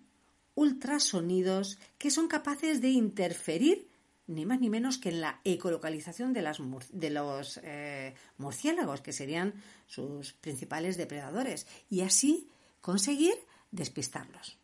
ultrasonidos 0.56 1.78
que 1.98 2.10
son 2.10 2.28
capaces 2.28 2.82
de 2.82 2.90
interferir 2.90 3.90
ni 4.28 4.46
más 4.46 4.60
ni 4.60 4.70
menos 4.70 4.98
que 4.98 5.10
en 5.10 5.22
la 5.22 5.40
ecolocalización 5.44 6.34
de, 6.34 6.42
los 7.12 7.60
eh, 7.64 8.16
murciélagos, 8.38 9.02
que 9.02 9.14
serían 9.14 9.54
sus 9.86 10.34
principales 10.34 10.98
depredadores, 10.98 11.68
y 11.92 12.02
así 12.02 12.50
conseguir 12.82 13.36
despistarlos. 13.70 14.58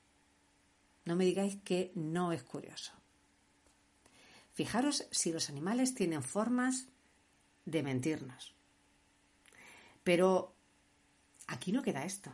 No 1.06 1.16
me 1.16 1.26
digáis 1.26 1.58
que 1.64 1.92
no 1.94 2.32
es 2.32 2.42
curioso. 2.42 2.94
Fijaros 4.54 5.08
si 5.12 5.32
los 5.32 5.50
animales 5.50 5.96
tienen 5.96 6.24
formas 6.24 6.88
de 7.66 7.84
mentirnos. 7.84 8.54
Pero 10.04 10.54
aquí 11.48 11.72
no 11.72 11.84
queda 11.84 12.06
esto. 12.06 12.32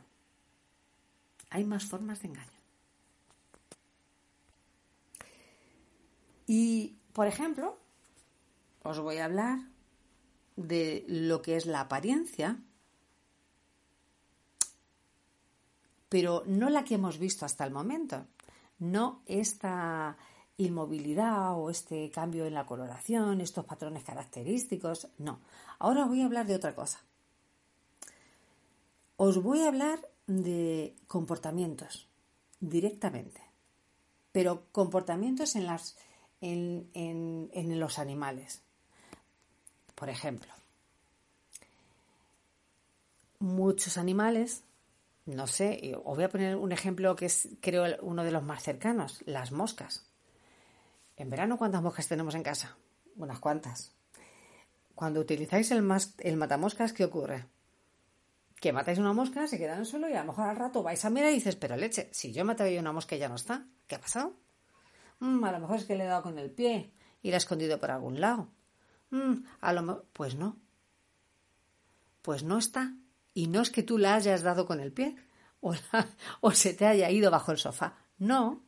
Hay 1.50 1.64
más 1.64 1.86
formas 1.86 2.22
de 2.22 2.28
engaño. 2.30 2.58
Y, 6.48 6.96
por 7.14 7.28
ejemplo, 7.28 7.78
os 8.84 9.00
voy 9.00 9.18
a 9.18 9.26
hablar 9.26 9.60
de 10.56 11.06
lo 11.08 11.42
que 11.42 11.58
es 11.58 11.66
la 11.66 11.82
apariencia, 11.82 12.58
pero 16.10 16.44
no 16.48 16.70
la 16.70 16.86
que 16.86 16.96
hemos 16.96 17.18
visto 17.18 17.46
hasta 17.46 17.66
el 17.66 17.72
momento, 17.72 18.26
no 18.80 19.22
esta 19.26 20.18
inmovilidad 20.58 21.54
o 21.54 21.70
este 21.70 22.10
cambio 22.12 22.46
en 22.46 22.54
la 22.54 22.66
coloración, 22.66 23.42
estos 23.42 23.66
patrones 23.66 24.04
característicos, 24.04 25.08
no. 25.18 25.40
Ahora 25.80 26.04
os 26.04 26.10
voy 26.10 26.22
a 26.22 26.26
hablar 26.26 26.48
de 26.48 26.56
otra 26.56 26.74
cosa. 26.74 27.00
Os 29.18 29.42
voy 29.42 29.62
a 29.62 29.68
hablar 29.68 30.00
de 30.28 30.96
comportamientos 31.08 32.08
directamente, 32.60 33.42
pero 34.32 34.66
comportamientos 34.72 35.56
en, 35.56 35.66
las, 35.66 35.98
en, 36.42 36.90
en 36.94 37.80
los 37.80 38.00
animales. 38.00 38.62
Por 39.96 40.10
ejemplo, 40.10 40.54
muchos 43.40 43.98
animales, 43.98 44.64
no 45.26 45.48
sé, 45.48 45.96
os 46.04 46.16
voy 46.16 46.24
a 46.24 46.30
poner 46.30 46.56
un 46.56 46.72
ejemplo 46.72 47.16
que 47.16 47.28
es 47.28 47.50
creo 47.62 47.86
uno 48.02 48.24
de 48.24 48.32
los 48.32 48.44
más 48.44 48.64
cercanos, 48.64 49.22
las 49.26 49.52
moscas. 49.52 50.07
En 51.18 51.32
verano, 51.32 51.58
¿cuántas 51.58 51.82
moscas 51.82 52.08
tenemos 52.08 52.36
en 52.36 52.44
casa? 52.44 52.78
Unas 53.16 53.40
cuantas. 53.40 53.92
Cuando 54.94 55.20
utilizáis 55.20 55.72
el, 55.72 55.84
el 56.20 56.38
matamoscas, 56.38 56.94
¿qué 56.94 57.06
ocurre? 57.06 57.48
Que 58.60 58.72
matáis 58.72 59.00
una 59.00 59.14
mosca, 59.14 59.48
se 59.48 59.58
queda 59.58 59.74
en 59.74 59.80
el 59.80 59.86
suelo 59.86 60.10
y 60.10 60.14
a 60.14 60.22
lo 60.22 60.28
mejor 60.28 60.48
al 60.48 60.56
rato 60.56 60.84
vais 60.84 61.04
a 61.06 61.10
mirar 61.10 61.32
y 61.32 61.36
dices, 61.36 61.56
pero 61.56 61.76
leche, 61.76 62.10
si 62.12 62.32
yo 62.32 62.42
he 62.42 62.44
matado 62.44 62.70
una 62.80 62.92
mosca 62.92 63.16
y 63.16 63.20
ya 63.20 63.30
no 63.30 63.36
está, 63.36 63.66
¿qué 63.88 63.96
ha 63.96 64.02
pasado? 64.02 64.34
Mm, 65.20 65.44
a 65.44 65.52
lo 65.52 65.60
mejor 65.60 65.78
es 65.78 65.86
que 65.86 65.96
le 65.96 66.04
he 66.04 66.08
dado 66.08 66.24
con 66.24 66.38
el 66.38 66.52
pie 66.52 66.94
y 67.24 67.30
la 67.30 67.38
he 67.38 67.40
escondido 67.40 67.80
por 67.80 67.92
algún 67.92 68.22
lado. 68.22 68.50
Mm, 69.10 69.44
a 69.62 69.74
lo 69.74 70.06
pues 70.14 70.36
no. 70.36 70.58
Pues 72.22 72.44
no 72.44 72.60
está. 72.60 72.94
Y 73.34 73.48
no 73.48 73.62
es 73.62 73.72
que 73.72 73.84
tú 73.84 73.98
la 73.98 74.16
hayas 74.16 74.44
dado 74.44 74.66
con 74.66 74.80
el 74.80 74.92
pie 74.92 75.16
o, 75.62 75.74
o 76.42 76.52
se 76.52 76.74
te 76.74 76.86
haya 76.86 77.10
ido 77.10 77.32
bajo 77.32 77.52
el 77.52 77.58
sofá. 77.58 77.98
No, 78.18 78.67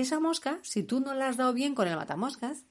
esa 0.00 0.20
mosca, 0.20 0.58
si 0.62 0.82
tú 0.82 1.00
no 1.00 1.14
la 1.14 1.28
has 1.28 1.36
dado 1.36 1.52
bien 1.52 1.74
con 1.74 1.88
el 1.88 1.96
matamoscas, 1.96 2.64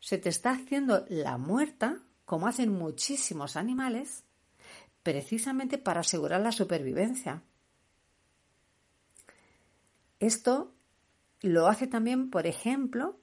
se 0.00 0.18
te 0.18 0.28
está 0.28 0.50
haciendo 0.50 1.04
la 1.08 1.38
muerta, 1.38 1.98
como 2.24 2.46
hacen 2.46 2.70
muchísimos 2.70 3.56
animales, 3.56 4.24
precisamente 5.02 5.78
para 5.78 6.00
asegurar 6.00 6.40
la 6.40 6.52
supervivencia. 6.52 7.42
Esto 10.20 10.72
lo 11.40 11.68
hace 11.68 11.86
también, 11.86 12.30
por 12.30 12.46
ejemplo, 12.46 13.18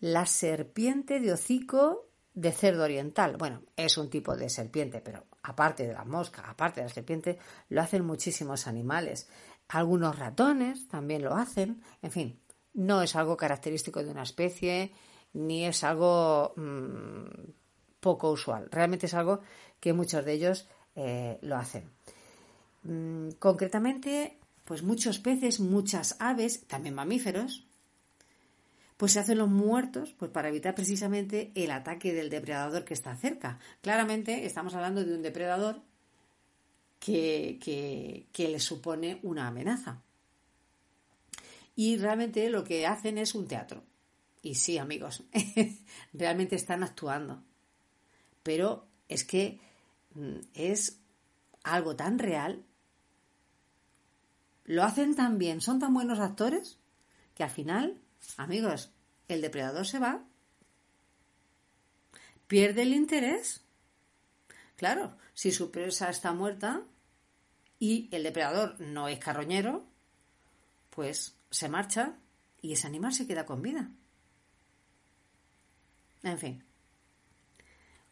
la 0.00 0.26
serpiente 0.26 1.20
de 1.20 1.32
hocico 1.32 2.08
de 2.34 2.52
cerdo 2.52 2.84
oriental. 2.84 3.36
Bueno, 3.38 3.62
es 3.76 3.96
un 3.96 4.10
tipo 4.10 4.36
de 4.36 4.50
serpiente, 4.50 5.00
pero 5.00 5.24
aparte 5.42 5.86
de 5.86 5.94
la 5.94 6.04
mosca, 6.04 6.42
aparte 6.48 6.80
de 6.80 6.88
la 6.88 6.92
serpiente, 6.92 7.38
lo 7.70 7.80
hacen 7.80 8.04
muchísimos 8.04 8.66
animales. 8.66 9.28
Algunos 9.68 10.18
ratones 10.18 10.86
también 10.88 11.22
lo 11.22 11.34
hacen. 11.34 11.82
En 12.02 12.10
fin, 12.10 12.40
no 12.76 13.02
es 13.02 13.16
algo 13.16 13.36
característico 13.36 14.02
de 14.02 14.10
una 14.10 14.22
especie 14.22 14.92
ni 15.32 15.66
es 15.66 15.82
algo 15.82 16.54
mm, 16.56 17.50
poco 18.00 18.30
usual. 18.30 18.68
Realmente 18.70 19.06
es 19.06 19.14
algo 19.14 19.40
que 19.80 19.92
muchos 19.92 20.24
de 20.24 20.32
ellos 20.32 20.68
eh, 20.94 21.38
lo 21.42 21.56
hacen. 21.56 21.90
Mm, 22.84 23.30
concretamente, 23.38 24.38
pues 24.64 24.82
muchos 24.82 25.18
peces, 25.18 25.58
muchas 25.60 26.16
aves, 26.20 26.66
también 26.66 26.94
mamíferos, 26.94 27.66
pues 28.96 29.12
se 29.12 29.20
hacen 29.20 29.38
los 29.38 29.48
muertos 29.48 30.14
pues 30.18 30.30
para 30.30 30.48
evitar 30.48 30.74
precisamente 30.74 31.52
el 31.54 31.70
ataque 31.70 32.14
del 32.14 32.30
depredador 32.30 32.84
que 32.84 32.94
está 32.94 33.14
cerca. 33.16 33.58
Claramente 33.82 34.46
estamos 34.46 34.74
hablando 34.74 35.04
de 35.04 35.14
un 35.14 35.22
depredador 35.22 35.82
que, 36.98 37.58
que 38.32 38.48
le 38.48 38.60
supone 38.60 39.20
una 39.22 39.48
amenaza 39.48 40.02
y 41.76 41.98
realmente 41.98 42.48
lo 42.48 42.64
que 42.64 42.86
hacen 42.86 43.18
es 43.18 43.34
un 43.34 43.46
teatro. 43.46 43.84
Y 44.42 44.54
sí, 44.54 44.78
amigos, 44.78 45.22
realmente 46.14 46.56
están 46.56 46.82
actuando. 46.82 47.44
Pero 48.42 48.88
es 49.08 49.24
que 49.24 49.60
mm, 50.14 50.38
es 50.54 50.98
algo 51.62 51.94
tan 51.94 52.18
real. 52.18 52.64
Lo 54.64 54.82
hacen 54.82 55.14
tan 55.14 55.36
bien, 55.38 55.60
son 55.60 55.78
tan 55.78 55.92
buenos 55.92 56.18
actores, 56.18 56.78
que 57.34 57.44
al 57.44 57.50
final, 57.50 58.00
amigos, 58.38 58.90
el 59.28 59.42
depredador 59.42 59.86
se 59.86 59.98
va, 59.98 60.24
pierde 62.46 62.82
el 62.82 62.94
interés. 62.94 63.62
Claro, 64.76 65.16
si 65.34 65.52
su 65.52 65.70
presa 65.70 66.08
está 66.08 66.32
muerta 66.32 66.82
y 67.78 68.08
el 68.12 68.22
depredador 68.22 68.80
no 68.80 69.08
es 69.08 69.18
carroñero, 69.18 69.86
pues 70.90 71.36
se 71.56 71.70
marcha 71.70 72.18
y 72.60 72.74
ese 72.74 72.86
animal 72.86 73.14
se 73.14 73.26
queda 73.26 73.46
con 73.46 73.62
vida. 73.62 73.90
En 76.22 76.38
fin, 76.38 76.62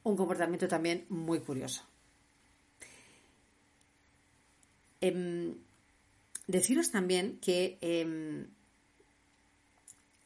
un 0.02 0.16
comportamiento 0.16 0.66
también 0.66 1.04
muy 1.10 1.40
curioso. 1.40 1.82
Em, 5.02 5.56
deciros 6.46 6.90
también 6.90 7.38
que 7.38 7.76
em, 7.82 8.48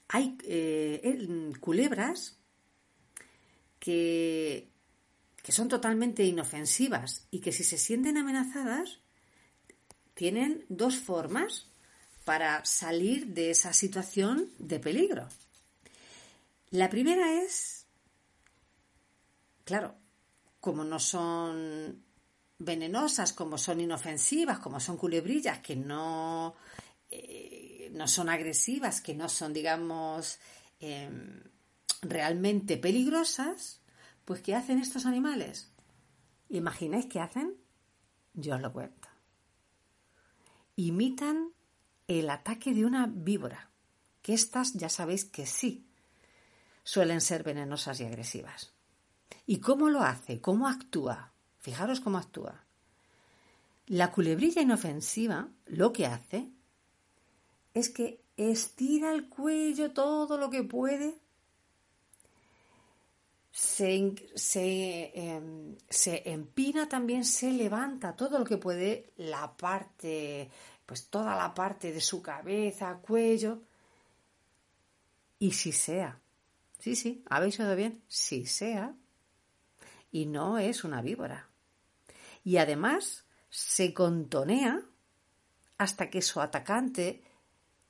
hay 0.06 0.38
eh, 0.44 1.52
culebras 1.58 2.38
que, 3.80 4.70
que 5.42 5.50
son 5.50 5.66
totalmente 5.66 6.22
inofensivas 6.22 7.26
y 7.32 7.40
que 7.40 7.50
si 7.50 7.64
se 7.64 7.78
sienten 7.78 8.16
amenazadas 8.16 9.00
tienen 10.14 10.64
dos 10.68 10.96
formas 10.98 11.68
para 12.28 12.62
salir 12.66 13.28
de 13.28 13.50
esa 13.50 13.72
situación 13.72 14.50
de 14.58 14.78
peligro. 14.78 15.26
La 16.68 16.90
primera 16.90 17.40
es, 17.42 17.86
claro, 19.64 19.94
como 20.60 20.84
no 20.84 21.00
son 21.00 22.04
venenosas, 22.58 23.32
como 23.32 23.56
son 23.56 23.80
inofensivas, 23.80 24.58
como 24.58 24.78
son 24.78 24.98
culebrillas, 24.98 25.60
que 25.60 25.74
no, 25.74 26.54
eh, 27.10 27.90
no 27.94 28.06
son 28.06 28.28
agresivas, 28.28 29.00
que 29.00 29.14
no 29.14 29.30
son, 29.30 29.54
digamos, 29.54 30.38
em, 30.80 31.42
realmente 32.02 32.76
peligrosas, 32.76 33.80
pues 34.26 34.42
¿qué 34.42 34.54
hacen 34.54 34.80
estos 34.80 35.06
animales? 35.06 35.70
¿Imagináis 36.50 37.06
qué 37.06 37.20
hacen? 37.20 37.56
Yo 38.34 38.56
os 38.56 38.60
lo 38.60 38.70
cuento. 38.70 39.08
Imitan 40.76 41.54
el 42.08 42.30
ataque 42.30 42.74
de 42.74 42.84
una 42.84 43.06
víbora, 43.06 43.70
que 44.22 44.34
estas 44.34 44.72
ya 44.72 44.88
sabéis 44.88 45.24
que 45.24 45.46
sí 45.46 45.86
suelen 46.82 47.20
ser 47.20 47.42
venenosas 47.44 48.00
y 48.00 48.04
agresivas. 48.04 48.72
¿Y 49.46 49.58
cómo 49.58 49.90
lo 49.90 50.00
hace? 50.00 50.40
¿Cómo 50.40 50.66
actúa? 50.68 51.32
Fijaros 51.58 52.00
cómo 52.00 52.18
actúa. 52.18 52.64
La 53.86 54.10
culebrilla 54.10 54.62
inofensiva 54.62 55.48
lo 55.66 55.92
que 55.92 56.06
hace 56.06 56.50
es 57.74 57.90
que 57.90 58.20
estira 58.36 59.12
el 59.12 59.28
cuello 59.28 59.92
todo 59.92 60.38
lo 60.38 60.48
que 60.50 60.62
puede, 60.62 61.14
se, 63.50 64.14
em, 65.14 65.76
se 65.88 66.22
empina 66.30 66.88
también, 66.88 67.24
se 67.24 67.50
levanta 67.50 68.14
todo 68.14 68.38
lo 68.38 68.44
que 68.44 68.56
puede 68.56 69.12
la 69.16 69.56
parte 69.56 70.50
pues 70.88 71.10
toda 71.10 71.36
la 71.36 71.52
parte 71.52 71.92
de 71.92 72.00
su 72.00 72.22
cabeza, 72.22 72.98
cuello. 73.02 73.60
Y 75.38 75.52
si 75.52 75.70
sea, 75.70 76.18
sí, 76.78 76.96
sí, 76.96 77.22
habéis 77.28 77.60
oído 77.60 77.76
bien, 77.76 78.02
si 78.08 78.46
sea, 78.46 78.94
y 80.10 80.24
no 80.24 80.56
es 80.56 80.84
una 80.84 81.02
víbora. 81.02 81.50
Y 82.42 82.56
además 82.56 83.26
se 83.50 83.92
contonea 83.92 84.80
hasta 85.76 86.08
que 86.08 86.22
su 86.22 86.40
atacante 86.40 87.22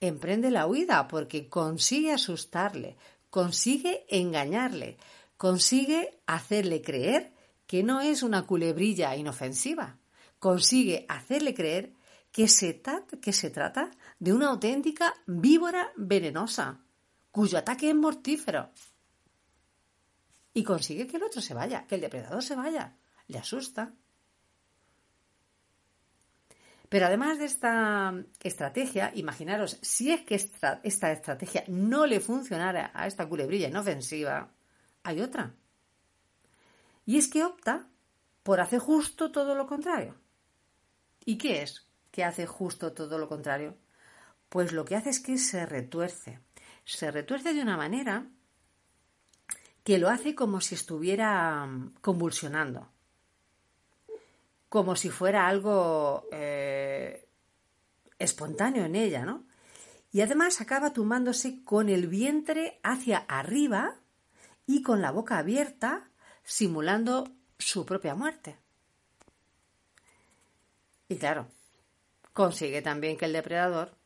emprende 0.01 0.51
la 0.51 0.67
huida 0.67 1.07
porque 1.07 1.49
consigue 1.49 2.13
asustarle, 2.13 2.97
consigue 3.31 4.07
engañarle, 4.09 4.97
consigue 5.37 6.19
hacerle 6.27 6.83
creer 6.83 7.31
que 7.69 7.85
no 7.85 8.01
es 8.01 8.25
una 8.25 8.45
culebrilla 8.45 9.15
inofensiva, 9.15 9.99
consigue 10.41 11.07
hacerle 11.09 11.55
creer 11.55 11.93
que 12.33 12.49
se, 12.49 12.83
que 13.21 13.33
se 13.33 13.51
trata 13.51 13.91
de 14.19 14.33
una 14.33 14.49
auténtica 14.49 15.15
víbora 15.27 15.93
venenosa, 15.97 16.81
cuyo 17.31 17.59
ataque 17.59 17.91
es 17.91 17.97
mortífero. 17.97 18.71
Y 20.55 20.65
consigue 20.65 21.07
que 21.07 21.17
el 21.17 21.23
otro 21.23 21.41
se 21.41 21.55
vaya, 21.55 21.87
que 21.87 21.95
el 21.95 22.01
depredador 22.01 22.43
se 22.43 22.57
vaya. 22.57 22.97
Le 23.29 23.39
asusta. 23.39 23.93
Pero 26.89 27.07
además 27.07 27.39
de 27.39 27.45
esta 27.45 28.15
estrategia, 28.43 29.13
imaginaros, 29.15 29.79
si 29.83 30.11
es 30.11 30.23
que 30.23 30.35
esta, 30.35 30.81
esta 30.83 31.13
estrategia 31.13 31.65
no 31.69 32.07
le 32.07 32.21
funcionara 32.21 32.91
a 32.95 33.07
esta 33.07 33.29
culebrilla 33.29 33.69
inofensiva, 33.69 34.51
hay 35.03 35.21
otra. 35.21 35.55
Y 37.05 37.19
es 37.19 37.29
que 37.29 37.45
opta 37.45 37.89
por 38.43 38.61
hacer 38.61 38.79
justo 38.79 39.31
todo 39.31 39.55
lo 39.55 39.67
contrario. 39.67 40.15
¿Y 41.25 41.37
qué 41.37 41.63
es 41.63 41.88
que 42.11 42.25
hace 42.25 42.47
justo 42.47 42.93
todo 42.93 43.19
lo 43.19 43.29
contrario? 43.29 43.77
Pues 44.49 44.73
lo 44.73 44.85
que 44.85 44.97
hace 44.97 45.11
es 45.11 45.21
que 45.21 45.39
se 45.39 45.67
retuerce. 45.67 46.41
Se 46.85 47.11
retuerce 47.11 47.53
de 47.53 47.63
una 47.63 47.77
manera 47.77 48.27
que 49.85 49.99
lo 49.99 50.09
hace 50.09 50.35
como 50.35 50.61
si 50.61 50.75
estuviera 50.75 51.65
mm, 51.67 51.95
convulsionando, 52.01 52.91
como 54.69 54.97
si 54.97 55.09
fuera 55.09 55.49
algo 55.49 56.27
eh, 56.31 57.27
espontáneo 58.19 58.85
en 58.85 58.97
ella, 58.97 59.25
¿no? 59.25 59.47
Y 60.13 60.21
además 60.23 60.61
acaba 60.61 60.93
tumbándose 60.93 61.63
con 61.65 61.89
el 61.89 62.07
vientre 62.07 62.81
hacia 62.83 63.19
arriba 63.19 63.97
y 64.67 64.83
con 64.83 65.01
la 65.01 65.11
boca 65.11 65.39
abierta, 65.39 66.11
simulando 66.45 67.25
su 67.59 67.85
propia 67.87 68.15
muerte. 68.15 68.59
Y 71.09 71.17
claro, 71.17 71.49
consigue 72.39 72.83
también 72.83 73.17
que 73.17 73.25
el 73.25 73.33
depredador 73.33 73.99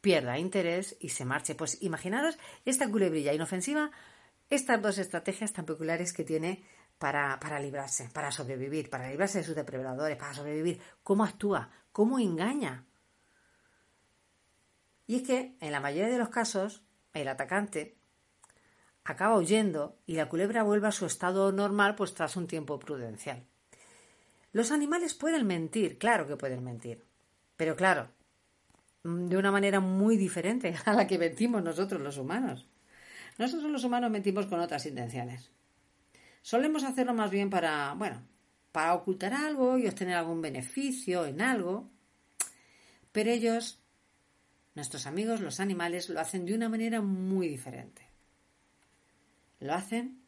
pierda 0.00 0.38
interés 0.38 0.96
y 1.00 1.08
se 1.08 1.24
marche. 1.24 1.56
Pues 1.56 1.82
imaginaros 1.82 2.38
esta 2.64 2.88
culebrilla 2.88 3.32
inofensiva, 3.32 3.90
estas 4.48 4.80
dos 4.80 4.98
estrategias 4.98 5.52
tan 5.52 5.66
peculiares 5.66 6.12
que 6.12 6.22
tiene 6.22 6.64
para, 6.98 7.40
para, 7.40 7.58
librarse, 7.58 8.08
para 8.10 8.30
sobrevivir, 8.30 8.90
para 8.90 9.10
librarse 9.10 9.38
de 9.38 9.44
sus 9.44 9.56
depredadores, 9.56 10.16
para 10.16 10.34
sobrevivir, 10.34 10.80
cómo 11.02 11.24
actúa, 11.24 11.68
cómo 11.90 12.20
engaña. 12.20 12.86
Y 15.08 15.16
es 15.16 15.22
que 15.22 15.56
en 15.58 15.72
la 15.72 15.80
mayoría 15.80 16.12
de 16.12 16.18
los 16.18 16.28
casos 16.28 16.84
el 17.12 17.26
atacante 17.26 17.98
acaba 19.02 19.36
huyendo 19.36 19.98
y 20.06 20.14
la 20.14 20.28
culebra 20.28 20.62
vuelve 20.62 20.86
a 20.86 20.92
su 20.92 21.06
estado 21.06 21.50
normal 21.50 21.96
pues 21.96 22.14
tras 22.14 22.36
un 22.36 22.46
tiempo 22.46 22.78
prudencial. 22.78 23.44
Los 24.52 24.70
animales 24.70 25.14
pueden 25.14 25.44
mentir, 25.44 25.98
claro 25.98 26.28
que 26.28 26.36
pueden 26.36 26.62
mentir, 26.62 27.04
pero 27.56 27.76
claro, 27.76 28.08
de 29.04 29.36
una 29.36 29.50
manera 29.50 29.80
muy 29.80 30.16
diferente 30.16 30.74
a 30.84 30.92
la 30.92 31.06
que 31.06 31.18
mentimos 31.18 31.62
nosotros 31.62 32.00
los 32.00 32.18
humanos. 32.18 32.66
Nosotros 33.38 33.70
los 33.70 33.84
humanos 33.84 34.10
mentimos 34.10 34.46
con 34.46 34.60
otras 34.60 34.86
intenciones. 34.86 35.50
Solemos 36.42 36.84
hacerlo 36.84 37.14
más 37.14 37.30
bien 37.30 37.50
para, 37.50 37.94
bueno, 37.94 38.22
para 38.70 38.94
ocultar 38.94 39.32
algo 39.32 39.78
y 39.78 39.86
obtener 39.86 40.16
algún 40.16 40.42
beneficio 40.42 41.24
en 41.26 41.40
algo, 41.40 41.90
pero 43.12 43.30
ellos, 43.30 43.80
nuestros 44.74 45.06
amigos, 45.06 45.40
los 45.40 45.60
animales, 45.60 46.08
lo 46.08 46.20
hacen 46.20 46.44
de 46.44 46.54
una 46.54 46.68
manera 46.68 47.00
muy 47.00 47.48
diferente. 47.48 48.02
Lo 49.60 49.74
hacen 49.74 50.20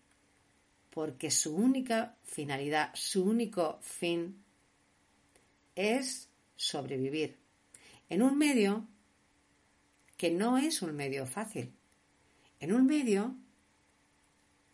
porque 0.90 1.30
su 1.30 1.54
única 1.54 2.16
finalidad, 2.22 2.90
su 2.94 3.24
único 3.24 3.78
fin 3.82 4.42
es 5.74 6.30
sobrevivir. 6.56 7.38
En 8.08 8.22
un 8.22 8.36
medio 8.38 8.88
que 10.16 10.30
no 10.30 10.58
es 10.58 10.82
un 10.82 10.94
medio 10.94 11.26
fácil, 11.26 11.74
en 12.60 12.72
un 12.72 12.86
medio 12.86 13.36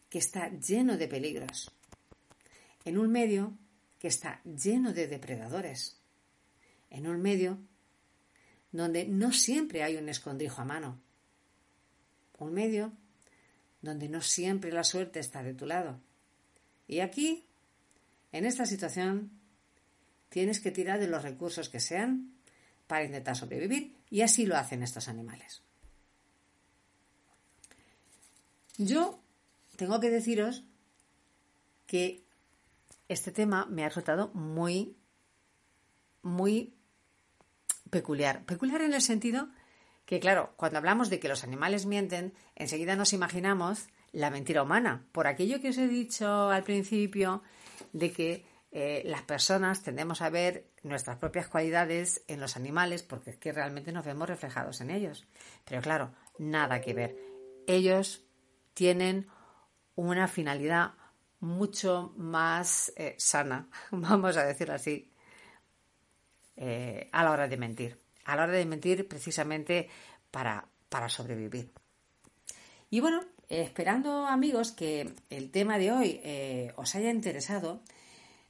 que 0.09 0.19
está 0.19 0.49
lleno 0.51 0.97
de 0.97 1.09
peligros, 1.09 1.71
en 2.85 2.99
un 2.99 3.11
medio 3.11 3.57
que 3.99 4.09
está 4.09 4.43
lleno 4.45 4.93
de 4.93 5.09
depredadores, 5.09 6.01
en 6.91 7.07
un 7.07 7.21
medio 7.21 7.59
donde 8.71 9.07
no 9.07 9.33
siempre 9.33 9.83
hay 9.83 9.97
un 9.97 10.09
escondrijo 10.09 10.63
a 10.63 10.65
mano, 10.65 11.01
un 12.39 12.53
medio 12.53 12.93
donde 13.81 14.09
no 14.09 14.21
siempre 14.21 14.73
la 14.73 14.85
suerte 14.85 15.21
está 15.21 15.43
de 15.43 15.55
tu 15.55 15.67
lado. 15.67 16.01
Y 16.87 17.01
aquí, 17.01 17.47
en 18.33 18.45
esta 18.45 18.67
situación, 18.67 19.31
tienes 20.33 20.61
que 20.61 20.71
tirar 20.71 20.99
de 20.99 21.07
los 21.07 21.23
recursos 21.23 21.69
que 21.69 21.79
sean 21.79 22.33
para 22.87 23.05
intentar 23.05 23.37
sobrevivir 23.37 23.95
y 24.09 24.23
así 24.23 24.47
lo 24.47 24.57
hacen 24.57 24.83
estos 24.83 25.09
animales. 25.09 25.63
Yo 28.79 29.21
tengo 29.77 30.01
que 30.01 30.09
deciros 30.09 30.65
que 31.87 32.25
este 33.09 33.31
tema 33.31 33.67
me 33.67 33.85
ha 33.85 33.89
resultado 33.89 34.31
muy, 34.33 34.97
muy 36.23 36.75
peculiar. 37.91 38.45
Peculiar 38.47 38.81
en 38.81 38.95
el 38.95 39.03
sentido 39.03 39.51
que 40.07 40.19
claro, 40.19 40.55
cuando 40.57 40.79
hablamos 40.79 41.11
de 41.11 41.21
que 41.21 41.29
los 41.29 41.45
animales 41.45 41.85
mienten, 41.85 42.33
enseguida 42.57 42.97
nos 42.97 43.13
imaginamos 43.13 43.89
la 44.13 44.31
mentira 44.31 44.63
humana, 44.63 45.07
por 45.13 45.27
aquello 45.27 45.61
que 45.61 45.69
os 45.69 45.79
he 45.79 45.89
dicho 45.89 46.51
al 46.51 46.65
principio 46.65 47.43
de 47.93 48.13
que 48.13 48.52
eh, 48.75 49.03
las 49.05 49.21
personas 49.23 49.83
tendemos 49.83 50.23
a 50.23 50.31
ver 50.31 50.65
nuestras 50.83 51.19
propias 51.19 51.47
cualidades 51.47 52.25
en 52.27 52.41
los 52.41 52.57
animales 52.57 53.03
porque 53.03 53.31
es 53.31 53.37
que 53.37 53.53
realmente 53.53 53.93
nos 53.93 54.07
vemos 54.07 54.27
reflejados 54.27 54.81
en 54.81 54.91
ellos. 54.91 55.27
Pero 55.67 55.83
claro, 55.83 56.15
nada 56.39 56.81
que 56.81 56.95
ver. 56.95 57.17
Ellos 57.67 58.25
tienen 58.73 59.29
una 59.95 60.27
finalidad 60.27 60.95
mucho 61.41 62.15
más 62.17 62.95
eh, 62.97 63.15
sana, 63.19 63.69
vamos 63.91 64.39
a 64.39 64.47
decirlo 64.47 64.73
así, 64.73 65.13
eh, 66.57 67.11
a 67.13 67.25
la 67.25 67.31
hora 67.33 67.49
de 67.49 67.57
mentir 67.59 67.99
a 68.25 68.37
la 68.37 68.45
hora 68.45 68.53
de 68.53 68.65
mentir 68.65 69.09
precisamente 69.09 69.89
para, 70.31 70.69
para 70.89 71.09
sobrevivir. 71.09 71.73
Y 72.89 73.01
bueno, 73.01 73.21
esperando 73.49 74.29
amigos 74.29 74.71
que 74.71 75.13
el 75.29 75.51
tema 75.51 75.77
de 75.77 75.91
hoy 75.91 76.73
os 76.77 76.95
haya 76.95 77.11
interesado, 77.11 77.83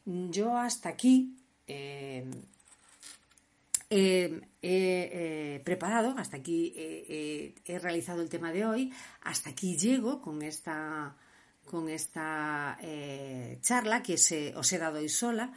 yo 0.05 0.57
hasta 0.57 0.89
aquí 0.89 1.37
eh, 1.67 2.31
he 3.91 5.61
preparado, 5.65 6.15
hasta 6.17 6.39
aquí 6.39 6.73
he 6.77 7.79
realizado 7.79 8.23
el 8.23 8.29
tema 8.29 8.53
de 8.53 8.65
hoy, 8.65 8.93
hasta 9.23 9.51
aquí 9.51 9.77
llego 9.77 10.21
con 10.23 10.43
esta, 10.43 11.17
con 11.65 11.89
esta 11.89 12.79
eh, 12.81 13.59
charla 13.61 14.03
que 14.03 14.17
se, 14.17 14.55
os 14.57 14.73
he 14.73 14.79
dado 14.79 14.99
hoy 14.99 15.09
sola, 15.09 15.53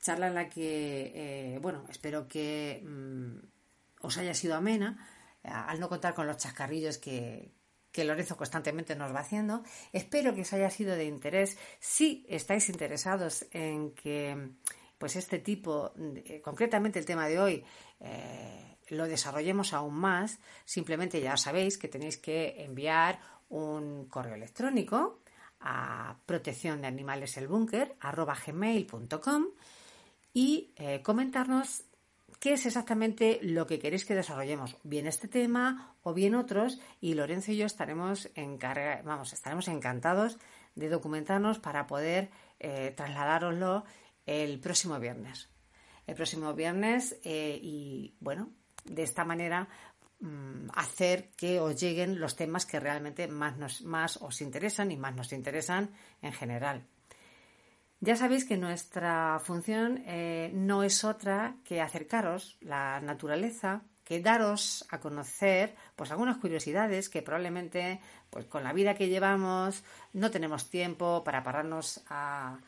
charla 0.00 0.28
en 0.28 0.34
la 0.34 0.48
que, 0.48 1.58
bueno, 1.60 1.84
espero 1.90 2.28
que... 2.28 2.82
Mm, 2.84 3.38
os 4.00 4.16
haya 4.18 4.34
sido 4.34 4.54
amena, 4.56 4.98
al 5.42 5.80
no 5.80 5.88
contar 5.88 6.14
con 6.14 6.26
los 6.26 6.38
chascarrillos 6.38 6.98
que, 6.98 7.52
Lorenzo 8.04 8.36
constantemente 8.36 8.94
nos 8.94 9.14
va 9.14 9.20
haciendo. 9.20 9.62
Espero 9.92 10.34
que 10.34 10.42
os 10.42 10.52
haya 10.52 10.70
sido 10.70 10.94
de 10.94 11.04
interés. 11.04 11.58
Si 11.78 12.24
estáis 12.28 12.68
interesados 12.68 13.46
en 13.50 13.92
que 13.92 14.52
pues 14.98 15.16
este 15.16 15.38
tipo, 15.38 15.92
concretamente 16.42 16.98
el 16.98 17.06
tema 17.06 17.26
de 17.26 17.38
hoy, 17.40 17.64
eh, 18.00 18.76
lo 18.88 19.08
desarrollemos 19.08 19.72
aún 19.72 19.94
más, 19.94 20.38
simplemente 20.66 21.22
ya 21.22 21.38
sabéis 21.38 21.78
que 21.78 21.88
tenéis 21.88 22.18
que 22.18 22.62
enviar 22.62 23.18
un 23.48 24.06
correo 24.08 24.34
electrónico 24.34 25.20
a 25.60 26.16
protección 26.26 26.82
de 26.82 26.88
animales 26.88 27.36
y 30.34 30.72
eh, 30.76 31.00
comentarnos 31.02 31.84
qué 32.40 32.54
es 32.54 32.66
exactamente 32.66 33.38
lo 33.42 33.66
que 33.66 33.78
queréis 33.78 34.04
que 34.04 34.14
desarrollemos, 34.14 34.76
bien 34.82 35.06
este 35.06 35.28
tema 35.28 35.94
o 36.02 36.14
bien 36.14 36.34
otros, 36.34 36.80
y 37.00 37.14
Lorenzo 37.14 37.52
y 37.52 37.58
yo 37.58 37.66
estaremos, 37.66 38.28
vamos, 39.04 39.32
estaremos 39.32 39.68
encantados 39.68 40.38
de 40.74 40.88
documentarnos 40.88 41.58
para 41.58 41.86
poder 41.86 42.30
eh, 42.58 42.92
trasladároslo 42.96 43.84
el 44.26 44.58
próximo 44.58 44.98
viernes. 44.98 45.50
El 46.06 46.14
próximo 46.14 46.54
viernes 46.54 47.20
eh, 47.24 47.58
y 47.62 48.16
bueno, 48.20 48.50
de 48.84 49.02
esta 49.02 49.24
manera 49.24 49.68
mm, 50.20 50.68
hacer 50.74 51.30
que 51.36 51.60
os 51.60 51.78
lleguen 51.78 52.20
los 52.20 52.36
temas 52.36 52.64
que 52.64 52.80
realmente 52.80 53.28
más, 53.28 53.82
más 53.82 54.16
os 54.16 54.40
interesan 54.40 54.90
y 54.90 54.96
más 54.96 55.14
nos 55.14 55.32
interesan 55.32 55.90
en 56.22 56.32
general. 56.32 56.86
Ya 58.02 58.16
sabéis 58.16 58.46
que 58.46 58.56
nuestra 58.56 59.38
función 59.44 60.02
eh, 60.06 60.50
no 60.54 60.82
es 60.82 61.04
otra 61.04 61.56
que 61.64 61.82
acercaros 61.82 62.56
la 62.62 62.98
naturaleza, 63.00 63.82
que 64.04 64.22
daros 64.22 64.86
a 64.88 65.00
conocer 65.00 65.76
pues 65.96 66.10
algunas 66.10 66.38
curiosidades 66.38 67.10
que 67.10 67.20
probablemente 67.20 68.00
pues 68.30 68.46
con 68.46 68.64
la 68.64 68.72
vida 68.72 68.94
que 68.94 69.08
llevamos 69.08 69.84
no 70.14 70.30
tenemos 70.30 70.70
tiempo 70.70 71.22
para 71.22 71.42
pararnos 71.42 72.02
a, 72.08 72.58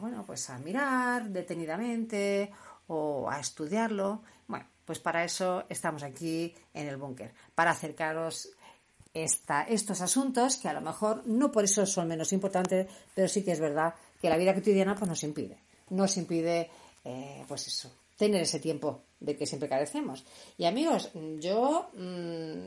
bueno 0.00 0.24
pues 0.26 0.50
a 0.50 0.58
mirar 0.58 1.28
detenidamente 1.28 2.50
o 2.88 3.30
a 3.30 3.38
estudiarlo. 3.38 4.22
Bueno, 4.48 4.66
pues 4.84 4.98
para 4.98 5.22
eso 5.22 5.64
estamos 5.68 6.02
aquí 6.02 6.52
en 6.74 6.88
el 6.88 6.96
búnker, 6.96 7.32
para 7.54 7.70
acercaros 7.70 8.50
estos 9.14 10.00
asuntos 10.02 10.56
que 10.58 10.68
a 10.68 10.74
lo 10.74 10.82
mejor 10.82 11.22
no 11.24 11.50
por 11.50 11.64
eso 11.64 11.86
son 11.86 12.08
menos 12.08 12.32
importantes, 12.32 12.86
pero 13.14 13.28
sí 13.28 13.42
que 13.42 13.52
es 13.52 13.60
verdad 13.60 13.94
que 14.26 14.30
la 14.30 14.38
vida 14.38 14.54
cotidiana 14.54 14.96
pues 14.96 15.08
nos 15.08 15.22
impide. 15.22 15.56
Nos 15.90 16.16
impide, 16.16 16.68
eh, 17.04 17.44
pues 17.46 17.68
eso, 17.68 17.92
tener 18.16 18.42
ese 18.42 18.58
tiempo 18.58 19.02
de 19.20 19.36
que 19.36 19.46
siempre 19.46 19.68
carecemos. 19.68 20.24
Y 20.58 20.64
amigos, 20.64 21.10
yo 21.38 21.90
mm, 21.94 22.66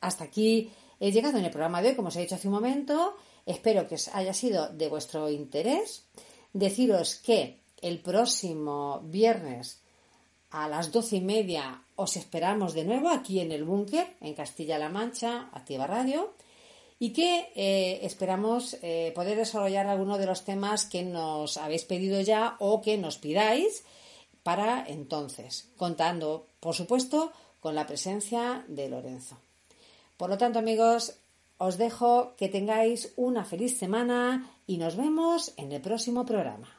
hasta 0.00 0.24
aquí 0.24 0.70
he 0.98 1.12
llegado 1.12 1.36
en 1.36 1.44
el 1.44 1.50
programa 1.50 1.82
de 1.82 1.90
hoy, 1.90 1.96
como 1.96 2.08
os 2.08 2.16
he 2.16 2.22
dicho 2.22 2.36
hace 2.36 2.48
un 2.48 2.54
momento. 2.54 3.14
Espero 3.44 3.86
que 3.86 3.96
os 3.96 4.08
haya 4.08 4.32
sido 4.32 4.70
de 4.70 4.88
vuestro 4.88 5.28
interés. 5.28 6.06
Deciros 6.54 7.16
que 7.16 7.60
el 7.82 8.00
próximo 8.00 9.02
viernes 9.04 9.82
a 10.48 10.66
las 10.66 10.92
doce 10.92 11.16
y 11.16 11.20
media 11.20 11.82
os 11.94 12.16
esperamos 12.16 12.72
de 12.72 12.84
nuevo 12.84 13.10
aquí 13.10 13.40
en 13.40 13.52
el 13.52 13.64
búnker, 13.64 14.16
en 14.22 14.32
Castilla-La 14.32 14.88
Mancha, 14.88 15.50
Activa 15.52 15.86
Radio, 15.86 16.32
y 16.98 17.12
que 17.12 17.52
eh, 17.54 18.00
esperamos 18.02 18.78
eh, 18.82 19.12
poder 19.14 19.36
desarrollar 19.36 19.86
algunos 19.86 20.18
de 20.18 20.26
los 20.26 20.44
temas 20.44 20.86
que 20.86 21.02
nos 21.02 21.56
habéis 21.56 21.84
pedido 21.84 22.20
ya 22.20 22.56
o 22.58 22.80
que 22.80 22.96
nos 22.96 23.18
pidáis 23.18 23.84
para 24.42 24.86
entonces, 24.86 25.68
contando, 25.76 26.46
por 26.60 26.74
supuesto, 26.74 27.32
con 27.60 27.74
la 27.74 27.86
presencia 27.86 28.64
de 28.68 28.88
Lorenzo. 28.88 29.36
Por 30.16 30.30
lo 30.30 30.38
tanto, 30.38 30.58
amigos, 30.58 31.18
os 31.58 31.78
dejo 31.78 32.36
que 32.36 32.48
tengáis 32.48 33.12
una 33.16 33.44
feliz 33.44 33.76
semana 33.78 34.48
y 34.66 34.78
nos 34.78 34.96
vemos 34.96 35.52
en 35.56 35.72
el 35.72 35.80
próximo 35.80 36.24
programa. 36.24 36.75